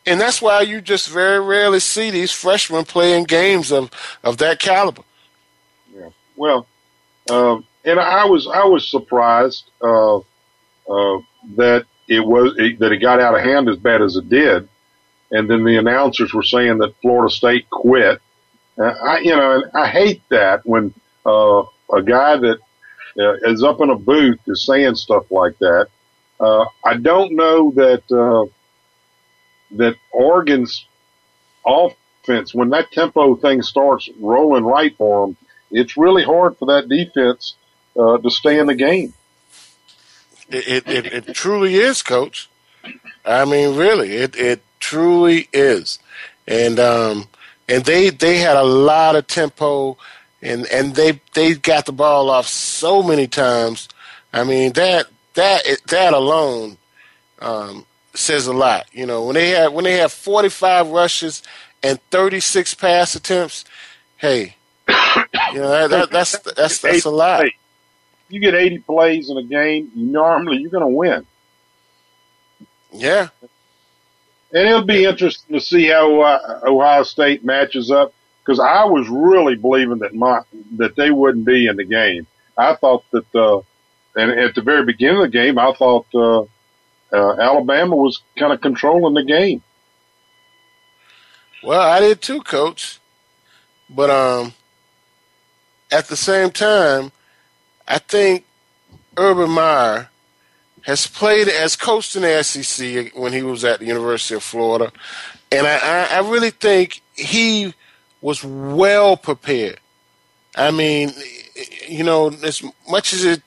[0.04, 3.88] and that's why you just very rarely see these freshmen playing games of,
[4.24, 5.02] of that caliber.
[5.94, 6.08] Yeah.
[6.34, 6.66] Well,
[7.30, 11.20] um, and I was, I was surprised, uh, uh,
[11.56, 14.68] that it was, it, that it got out of hand as bad as it did
[15.30, 18.20] and then the announcers were saying that Florida State quit.
[18.78, 21.62] Uh, I, you know, I hate that when uh,
[21.92, 22.58] a guy that
[23.18, 25.88] uh, is up in a booth is saying stuff like that.
[26.38, 28.50] Uh, I don't know that uh,
[29.76, 30.86] that Oregon's
[31.66, 35.36] offense, when that tempo thing starts rolling right for them,
[35.70, 37.54] it's really hard for that defense
[37.96, 39.12] uh, to stay in the game.
[40.48, 42.48] It, it, it truly is, Coach.
[43.24, 45.98] I mean, really, it it truly is.
[46.46, 47.28] And um,
[47.68, 49.96] and they they had a lot of tempo,
[50.42, 53.88] and and they they got the ball off so many times.
[54.32, 56.76] I mean that that that alone
[57.40, 58.86] um, says a lot.
[58.92, 61.42] You know when they had when they had 45 rushes
[61.82, 63.64] and 36 pass attempts,
[64.16, 64.56] hey,
[64.88, 67.44] you know that, that, that's that's that's a lot.
[68.28, 71.26] You get 80 plays in a game, normally you're going to win.
[72.92, 73.28] Yeah,
[74.52, 78.12] and it'll be interesting to see how uh, Ohio State matches up
[78.44, 80.40] because I was really believing that my
[80.76, 82.26] that they wouldn't be in the game.
[82.56, 83.60] I thought that, uh,
[84.16, 86.42] and at the very beginning of the game, I thought uh,
[87.12, 89.62] uh, Alabama was kind of controlling the game.
[91.62, 92.98] Well, I did too, Coach.
[93.88, 94.54] but um,
[95.90, 97.12] at the same time,
[97.86, 98.44] I think
[99.16, 100.09] Urban Meyer
[100.82, 104.92] has played as coached in the SEC when he was at the University of Florida,
[105.52, 107.74] and I, I really think he
[108.20, 109.78] was well prepared.
[110.56, 111.12] I mean,
[111.88, 113.42] you know, as much as it,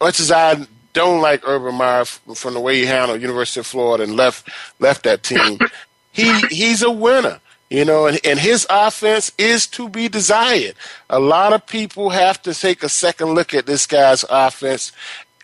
[0.00, 4.04] much as I don't like Urban Meyer from the way he handled University of Florida
[4.04, 4.48] and left
[4.78, 5.58] left that team,
[6.12, 7.40] he he's a winner.
[7.68, 10.76] You know, and, and his offense is to be desired.
[11.10, 14.92] A lot of people have to take a second look at this guy's offense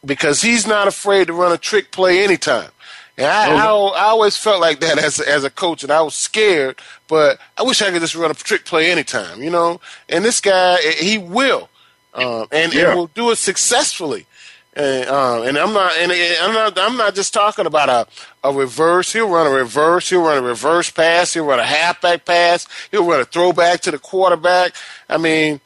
[0.04, 2.70] because he's not afraid to run a trick play anytime.
[3.16, 6.00] And I, I, I, always felt like that as a, as a coach, and I
[6.00, 6.80] was scared.
[7.08, 9.80] But I wish I could just run a trick play anytime, you know.
[10.08, 11.68] And this guy, he will,
[12.14, 12.88] um, and, yeah.
[12.88, 14.26] and will do it successfully.
[14.74, 18.52] And, um, and I'm not, and I'm not, I'm not just talking about a, a
[18.52, 19.12] reverse.
[19.12, 20.08] He'll run a reverse.
[20.08, 21.34] He'll run a reverse pass.
[21.34, 22.66] He'll run a halfback pass.
[22.90, 24.72] He'll run a throwback to the quarterback.
[25.10, 25.60] I mean,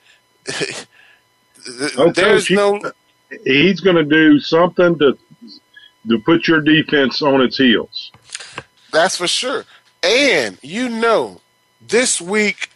[1.97, 2.81] oh, there's no.
[3.45, 5.19] He's going to do something to
[6.09, 8.13] to put your defense on its heels.
[8.93, 9.65] That's for sure.
[10.03, 11.41] And you know,
[11.87, 12.71] this week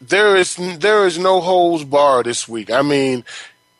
[0.00, 2.70] there is there is no holds bar this week.
[2.70, 3.24] I mean,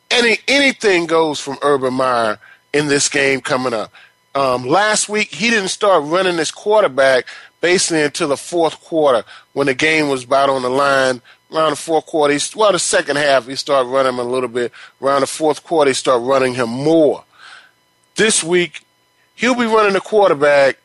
[0.09, 2.39] any anything goes from Urban Meyer
[2.73, 3.91] in this game coming up.
[4.35, 7.27] Um, last week he didn't start running his quarterback
[7.61, 9.23] basically until the fourth quarter
[9.53, 11.21] when the game was about on the line.
[11.53, 14.49] Around the fourth quarter, he, well, the second half he started running him a little
[14.49, 14.71] bit.
[15.01, 17.23] Around the fourth quarter, he started running him more.
[18.15, 18.81] This week,
[19.35, 20.77] he'll be running the quarterback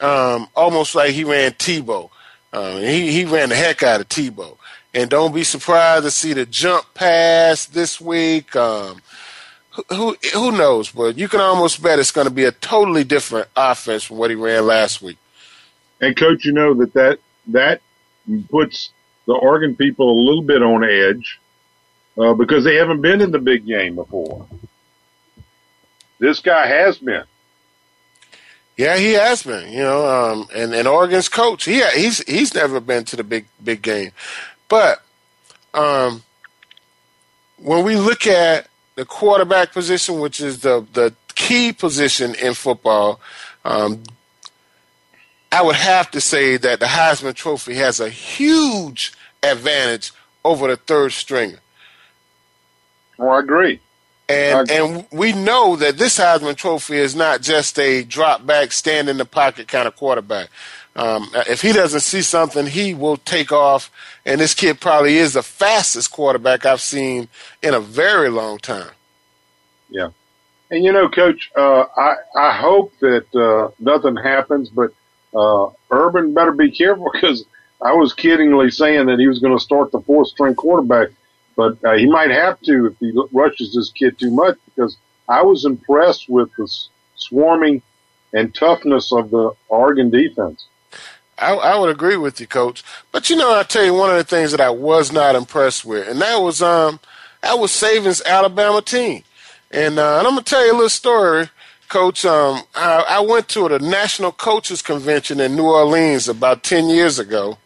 [0.00, 2.10] um, almost like he ran Tebow.
[2.52, 4.56] Um, he he ran the heck out of Tebow.
[4.92, 8.56] And don't be surprised to see the jump pass this week.
[8.56, 9.00] Um,
[9.88, 10.90] who who knows?
[10.90, 14.30] But you can almost bet it's going to be a totally different offense from what
[14.30, 15.18] he ran last week.
[16.00, 17.18] And coach, you know that that
[17.48, 17.80] that
[18.50, 18.90] puts
[19.30, 21.38] the Oregon people a little bit on edge
[22.18, 24.44] uh, because they haven't been in the big game before.
[26.18, 27.22] This guy has been.
[28.76, 29.72] Yeah, he has been.
[29.72, 33.46] You know, um, and and Oregon's coach, he he's he's never been to the big
[33.62, 34.10] big game.
[34.68, 35.00] But
[35.74, 36.24] um,
[37.56, 38.66] when we look at
[38.96, 43.20] the quarterback position, which is the the key position in football,
[43.64, 44.02] um,
[45.52, 50.12] I would have to say that the Heisman Trophy has a huge advantage
[50.44, 51.58] over the third stringer.
[53.18, 53.80] Well, I agree.
[54.28, 59.08] And and we know that this Heisman Trophy is not just a drop back, stand
[59.08, 60.50] in the pocket kind of quarterback.
[60.94, 63.90] Um, if he doesn't see something, he will take off.
[64.24, 67.28] And this kid probably is the fastest quarterback I've seen
[67.62, 68.90] in a very long time.
[69.88, 70.10] Yeah.
[70.70, 74.92] And you know, Coach, uh, I I hope that uh, nothing happens, but
[75.34, 77.44] uh, Urban better be careful because
[77.80, 81.08] I was kiddingly saying that he was going to start the fourth string quarterback,
[81.56, 84.96] but uh, he might have to if he rushes this kid too much because
[85.28, 86.68] I was impressed with the
[87.16, 87.82] swarming
[88.32, 90.66] and toughness of the Oregon defense.
[91.38, 92.84] I, I would agree with you, Coach.
[93.12, 95.84] But you know, I tell you one of the things that I was not impressed
[95.84, 97.00] with, and that was um,
[97.42, 99.24] that was Saban's Alabama team.
[99.70, 101.48] And, uh, and I'm gonna tell you a little story,
[101.90, 102.24] Coach.
[102.24, 107.18] Um, I, I went to the National Coaches Convention in New Orleans about ten years
[107.18, 107.58] ago,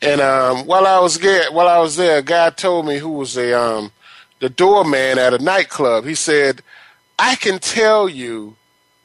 [0.00, 3.10] and um, while I was there, while I was there, a guy told me who
[3.10, 3.92] was a um,
[4.40, 6.04] the doorman at a nightclub.
[6.04, 6.62] He said,
[7.18, 8.56] "I can tell you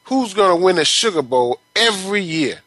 [0.03, 2.61] who's going to win the Sugar Bowl every year."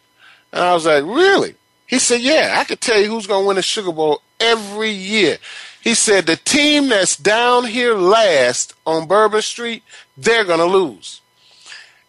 [0.52, 1.54] And I was like, really?
[1.86, 4.90] He said, yeah, I can tell you who's going to win the Sugar Bowl every
[4.90, 5.38] year.
[5.80, 9.82] He said, the team that's down here last on Bourbon Street,
[10.16, 11.21] they're going to lose.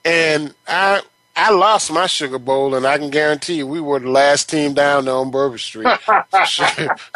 [0.06, 1.02] And I,
[1.36, 4.74] I lost my Sugar Bowl, and I can guarantee you we were the last team
[4.74, 5.88] down there on Bourbon Street.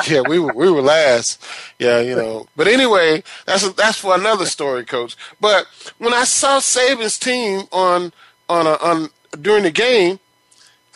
[0.07, 1.43] yeah, we were we were last.
[1.79, 2.47] Yeah, you know.
[2.55, 5.15] But anyway, that's that's for another story, Coach.
[5.39, 5.67] But
[5.97, 8.11] when I saw Saban's team on
[8.49, 9.09] on a, on
[9.41, 10.19] during the game,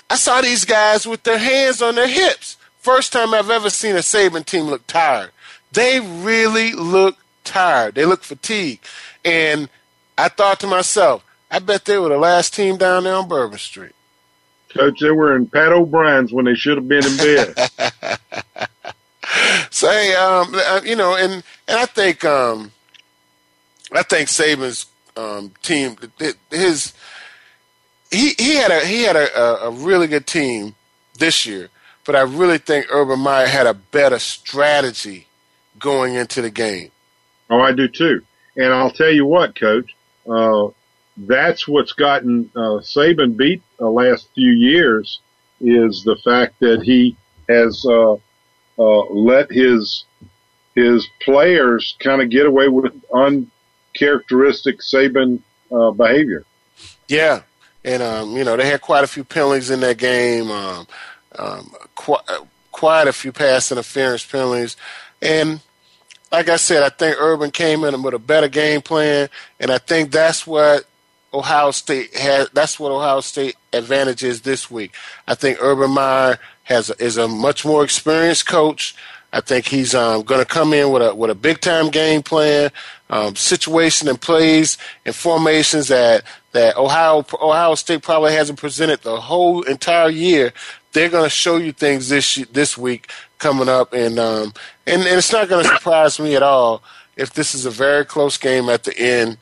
[0.09, 2.57] I saw these guys with their hands on their hips.
[2.79, 5.31] First time I've ever seen a Saban team look tired.
[5.71, 7.95] They really look tired.
[7.95, 8.85] They look fatigued.
[9.23, 9.69] And
[10.17, 13.59] I thought to myself, I bet they were the last team down there on Bourbon
[13.59, 13.91] Street.
[14.69, 17.69] Coach, they were in Pat O'Brien's when they should have been in bed.
[19.69, 22.71] Say, um, uh, you know, and and I think um,
[23.91, 24.85] I think Saban's
[25.17, 25.97] um, team,
[26.49, 26.93] his
[28.09, 30.75] he he had a he had a, a really good team
[31.19, 31.69] this year,
[32.05, 35.27] but I really think Urban Meyer had a better strategy
[35.79, 36.91] going into the game.
[37.49, 38.23] Oh, I do too.
[38.55, 39.95] And I'll tell you what, Coach,
[40.29, 40.69] uh,
[41.17, 45.19] that's what's gotten uh, Saban beat the last few years
[45.59, 47.15] is the fact that he
[47.47, 50.05] has uh, uh, let his
[50.75, 55.41] his players kind of get away with uncharacteristic Saban
[55.71, 56.45] uh, behavior.
[57.07, 57.41] Yeah,
[57.83, 60.49] and um, you know they had quite a few penalties in that game.
[60.49, 60.87] Um,
[61.37, 62.23] um, quite,
[62.71, 64.77] quite a few pass interference penalties,
[65.21, 65.61] and
[66.31, 69.77] like I said, I think Urban came in with a better game plan, and I
[69.77, 70.85] think that's what
[71.33, 72.49] Ohio State has.
[72.53, 74.93] That's what Ohio State advantage is this week.
[75.27, 78.95] I think Urban Meyer has is a much more experienced coach.
[79.33, 82.21] I think he's um, going to come in with a with a big time game
[82.21, 82.69] plan,
[83.09, 89.19] um, situation and plays and formations that that Ohio Ohio State probably hasn't presented the
[89.19, 90.53] whole entire year.
[90.93, 93.09] They're going to show you things this this week
[93.39, 94.53] coming up, and um,
[94.85, 96.83] and, and it's not going to surprise me at all
[97.15, 99.37] if this is a very close game at the end,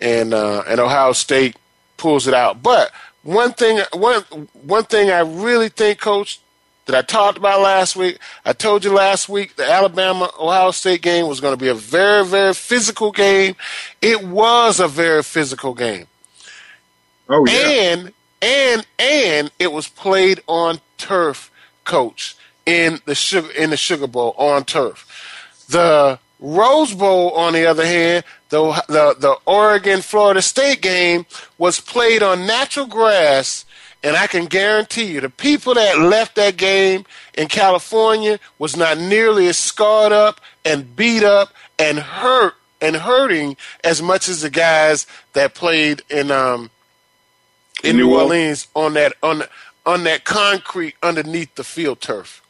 [0.00, 1.56] and uh, and Ohio State
[1.96, 2.62] pulls it out.
[2.62, 2.90] But
[3.22, 4.22] one thing one
[4.52, 6.40] one thing I really think, Coach,
[6.88, 8.18] that I talked about last week.
[8.44, 11.74] I told you last week the Alabama Ohio State game was going to be a
[11.74, 13.56] very, very physical game.
[14.00, 16.06] It was a very physical game.
[17.28, 17.52] Oh yeah.
[17.52, 21.50] And and and it was played on turf,
[21.84, 25.06] coach, in the sugar in the Sugar Bowl on turf.
[25.68, 31.26] The Rose Bowl, on the other hand, the the the Oregon Florida State game
[31.58, 33.64] was played on natural grass
[34.02, 38.98] and I can guarantee you, the people that left that game in California was not
[38.98, 44.50] nearly as scarred up and beat up and hurt and hurting as much as the
[44.50, 46.70] guys that played in um
[47.82, 49.42] in New, New Orleans on that on
[49.84, 52.42] on that concrete underneath the field turf.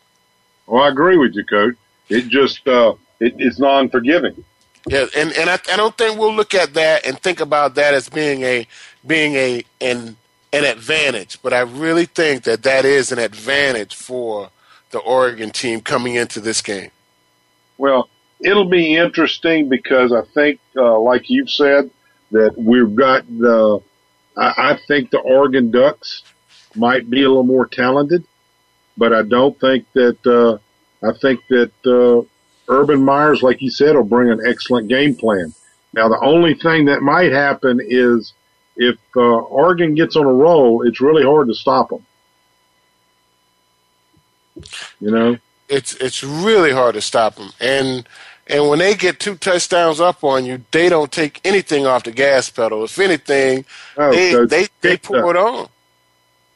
[0.67, 1.77] Well, I agree with you, coach.
[2.11, 4.45] It just uh, it, it's non-forgiving.
[4.87, 7.95] Yeah, and and I, I don't think we'll look at that and think about that
[7.95, 8.67] as being a
[9.07, 10.17] being a an
[10.53, 14.51] an advantage, but I really think that that is an advantage for
[14.91, 16.91] the Oregon team coming into this game.
[17.77, 18.09] Well,
[18.41, 21.91] it'll be interesting because I think, uh, like you've said,
[22.31, 23.81] that we've got the.
[24.37, 26.23] I, I think the Oregon Ducks
[26.75, 28.25] might be a little more talented,
[28.97, 30.27] but I don't think that.
[30.27, 30.59] Uh,
[31.01, 32.27] I think that uh,
[32.69, 35.55] Urban Myers, like you said, will bring an excellent game plan.
[35.95, 38.35] Now, the only thing that might happen is
[38.77, 42.05] if uh, Oregon gets on a roll, it's really hard to stop them.
[45.01, 45.39] You know,
[45.69, 48.07] it's it's really hard to stop them, and
[48.49, 52.13] and when they get two touchdowns up on you, they don't take anything off the
[52.13, 52.85] gas pedal.
[52.85, 53.65] If anything,
[53.97, 55.69] oh, they so they they pour it on.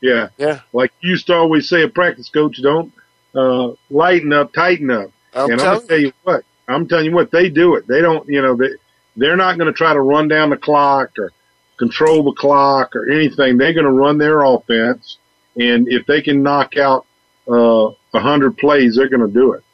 [0.01, 0.61] Yeah, yeah.
[0.73, 2.93] Like you used to always say, a practice coach, don't
[3.35, 5.11] uh, lighten up, tighten up.
[5.35, 7.87] I'm and I'm gonna tell you what, I'm telling you what, they do it.
[7.87, 8.71] They don't, you know, they
[9.17, 11.33] they're not going to try to run down the clock or
[11.77, 13.59] control the clock or anything.
[13.59, 15.19] They're going to run their offense,
[15.57, 17.07] and if they can knock out
[17.49, 19.65] uh, a uh, hundred plays, they're going to do it.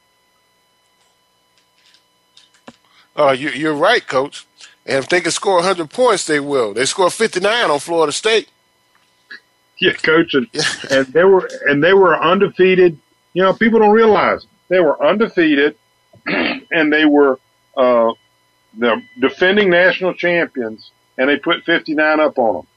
[3.15, 4.45] Uh, you, you're right, Coach.
[4.85, 6.73] And if they can score 100 points, they will.
[6.73, 8.49] They scored 59 on Florida State.
[9.77, 10.47] Yeah, coach, and,
[10.91, 12.97] and they were and they were undefeated.
[13.33, 15.75] You know, people don't realize they were undefeated,
[16.25, 17.39] and they were
[17.75, 18.13] uh,
[18.77, 22.67] the defending national champions and they put 59 up on them.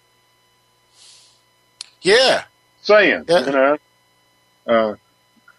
[2.03, 2.45] Yeah.
[2.82, 3.47] Saying, yeah.
[3.47, 3.78] you know,
[4.66, 4.95] uh,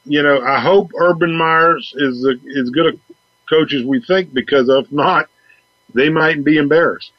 [0.06, 2.98] you know, I hope Urban Myers is a, as good a
[3.50, 5.30] coach as we think because if not,
[5.94, 7.12] they might be embarrassed.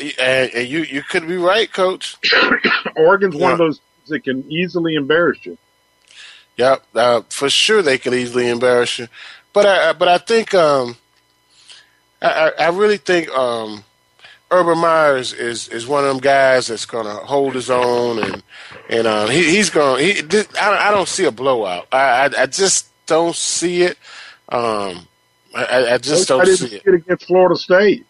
[0.00, 2.16] And, and you you could be right, Coach.
[2.96, 3.42] Oregon's yeah.
[3.42, 5.58] one of those that can easily embarrass you.
[6.58, 9.06] Yeah, uh, for sure they could easily embarrass you.
[9.52, 10.96] But I but I think um,
[12.20, 13.84] I, I really think um,
[14.50, 18.42] Urban Myers is is one of them guys that's going to hold his own, and
[18.90, 20.20] and uh, he, he's gonna He,
[20.60, 21.86] I, I don't see a blowout.
[21.92, 23.96] I, I, I just don't see it.
[24.48, 25.06] Um,
[25.54, 26.82] I, I just don't I didn't see it.
[26.84, 28.04] it against Florida State.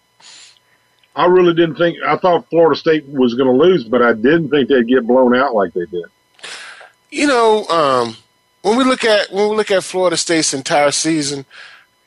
[1.15, 1.99] I really didn't think.
[2.03, 5.37] I thought Florida State was going to lose, but I didn't think they'd get blown
[5.37, 6.05] out like they did.
[7.11, 8.17] You know, um,
[8.63, 11.45] when we look at when we look at Florida State's entire season,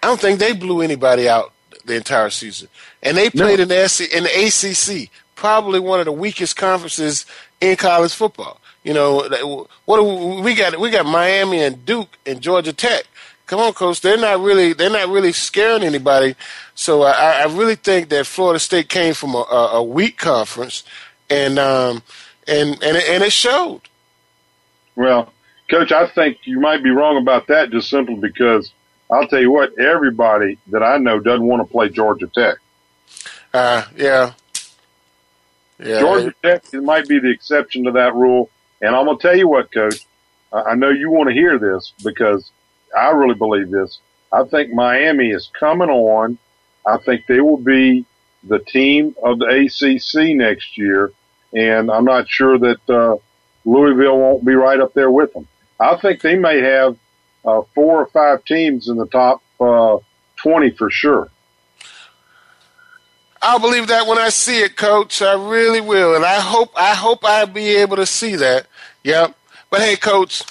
[0.04, 1.54] I don't think they blew anybody out
[1.86, 2.68] the entire season,
[3.02, 3.64] and they played no.
[3.64, 7.26] in the SC, in the ACC, probably one of the weakest conferences
[7.60, 8.60] in college football.
[8.84, 10.80] You know, what we, we got?
[10.80, 13.06] We got Miami and Duke and Georgia Tech.
[13.46, 14.02] Come on, coach.
[14.02, 16.36] They're not really they're not really scaring anybody.
[16.74, 19.44] So I, I really think that Florida State came from a,
[19.74, 20.84] a weak conference,
[21.30, 22.02] and um,
[22.48, 23.82] and and it, and it showed.
[24.96, 25.32] Well,
[25.72, 28.72] coach, I think you might be wrong about that, just simply because
[29.10, 32.58] I'll tell you what, everybody that I know doesn't want to play Georgia Tech.
[33.54, 34.34] Uh, yeah.
[35.80, 36.00] Yeah.
[36.00, 38.50] Georgia Tech might be the exception to that rule.
[38.82, 40.06] And I'm going to tell you what, coach,
[40.54, 42.52] I know you want to hear this because
[42.96, 44.00] I really believe this.
[44.32, 46.38] I think Miami is coming on.
[46.86, 48.06] I think they will be
[48.44, 51.12] the team of the ACC next year,
[51.54, 53.18] and I'm not sure that uh,
[53.66, 55.48] Louisville won't be right up there with them.
[55.82, 56.96] I think they may have
[57.44, 59.98] uh, four or five teams in the top uh,
[60.38, 61.30] 20 for sure.
[63.42, 65.24] I'll believe that when I see it, Coach.
[65.24, 68.68] I really will, and I hope I hope I'll be able to see that.
[69.04, 69.36] Yep.
[69.72, 70.44] But hey, Coach,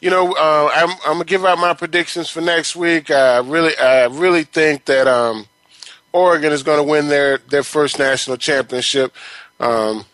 [0.00, 3.10] you know uh, I'm, I'm gonna give out my predictions for next week.
[3.10, 5.46] I really I really think that um,
[6.12, 9.12] Oregon is going to win their their first national championship.
[9.58, 10.04] Um,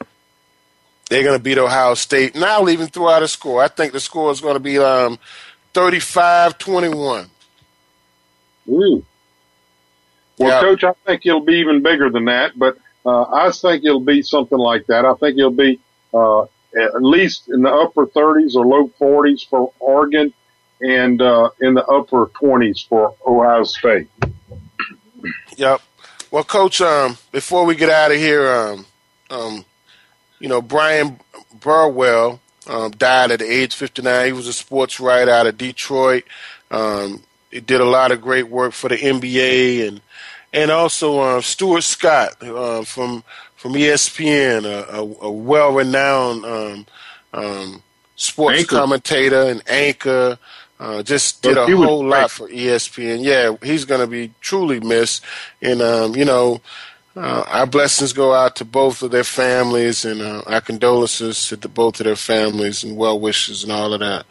[1.10, 3.62] they're going to beat Ohio State, and I'll even throw out a score.
[3.62, 5.18] I think the score is going to be um,
[5.74, 7.28] 35-21.
[8.68, 9.04] Ooh.
[10.38, 10.60] Well, yep.
[10.62, 14.22] Coach, I think it'll be even bigger than that, but uh, I think it'll be
[14.22, 15.04] something like that.
[15.04, 15.78] I think it'll be
[16.12, 20.32] uh, at least in the upper 30s or low 40s for Oregon
[20.80, 24.08] and uh, in the upper 20s for Ohio State.
[25.56, 25.80] Yep.
[26.30, 28.86] Well, Coach, um, before we get out of here, um,
[29.30, 29.64] um,
[30.44, 31.18] you know, Bryan
[31.58, 34.26] Burwell um, died at the age 59.
[34.26, 36.24] He was a sports writer out of Detroit.
[36.70, 40.02] Um, he did a lot of great work for the NBA and
[40.52, 43.24] and also uh, Stuart Scott uh, from
[43.56, 46.86] from ESPN, a, a, a well-renowned um,
[47.32, 47.82] um,
[48.16, 48.76] sports anchor.
[48.76, 50.38] commentator and anchor.
[50.78, 53.24] Uh, just did a whole lot for ESPN.
[53.24, 55.24] Yeah, he's going to be truly missed.
[55.62, 56.60] And um, you know,
[57.16, 61.56] uh, our blessings go out to both of their families, and uh, our condolences to
[61.56, 64.26] the, both of their families, and well wishes and all of that.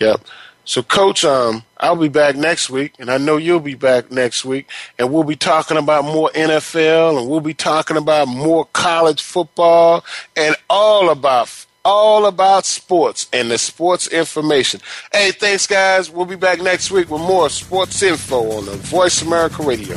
[0.00, 0.20] Yep.
[0.64, 4.44] So, Coach, um, I'll be back next week, and I know you'll be back next
[4.44, 4.68] week,
[4.98, 10.04] and we'll be talking about more NFL, and we'll be talking about more college football,
[10.36, 14.78] and all about all about sports and the sports information.
[15.10, 16.10] Hey, thanks, guys.
[16.10, 19.96] We'll be back next week with more sports info on the Voice America Radio.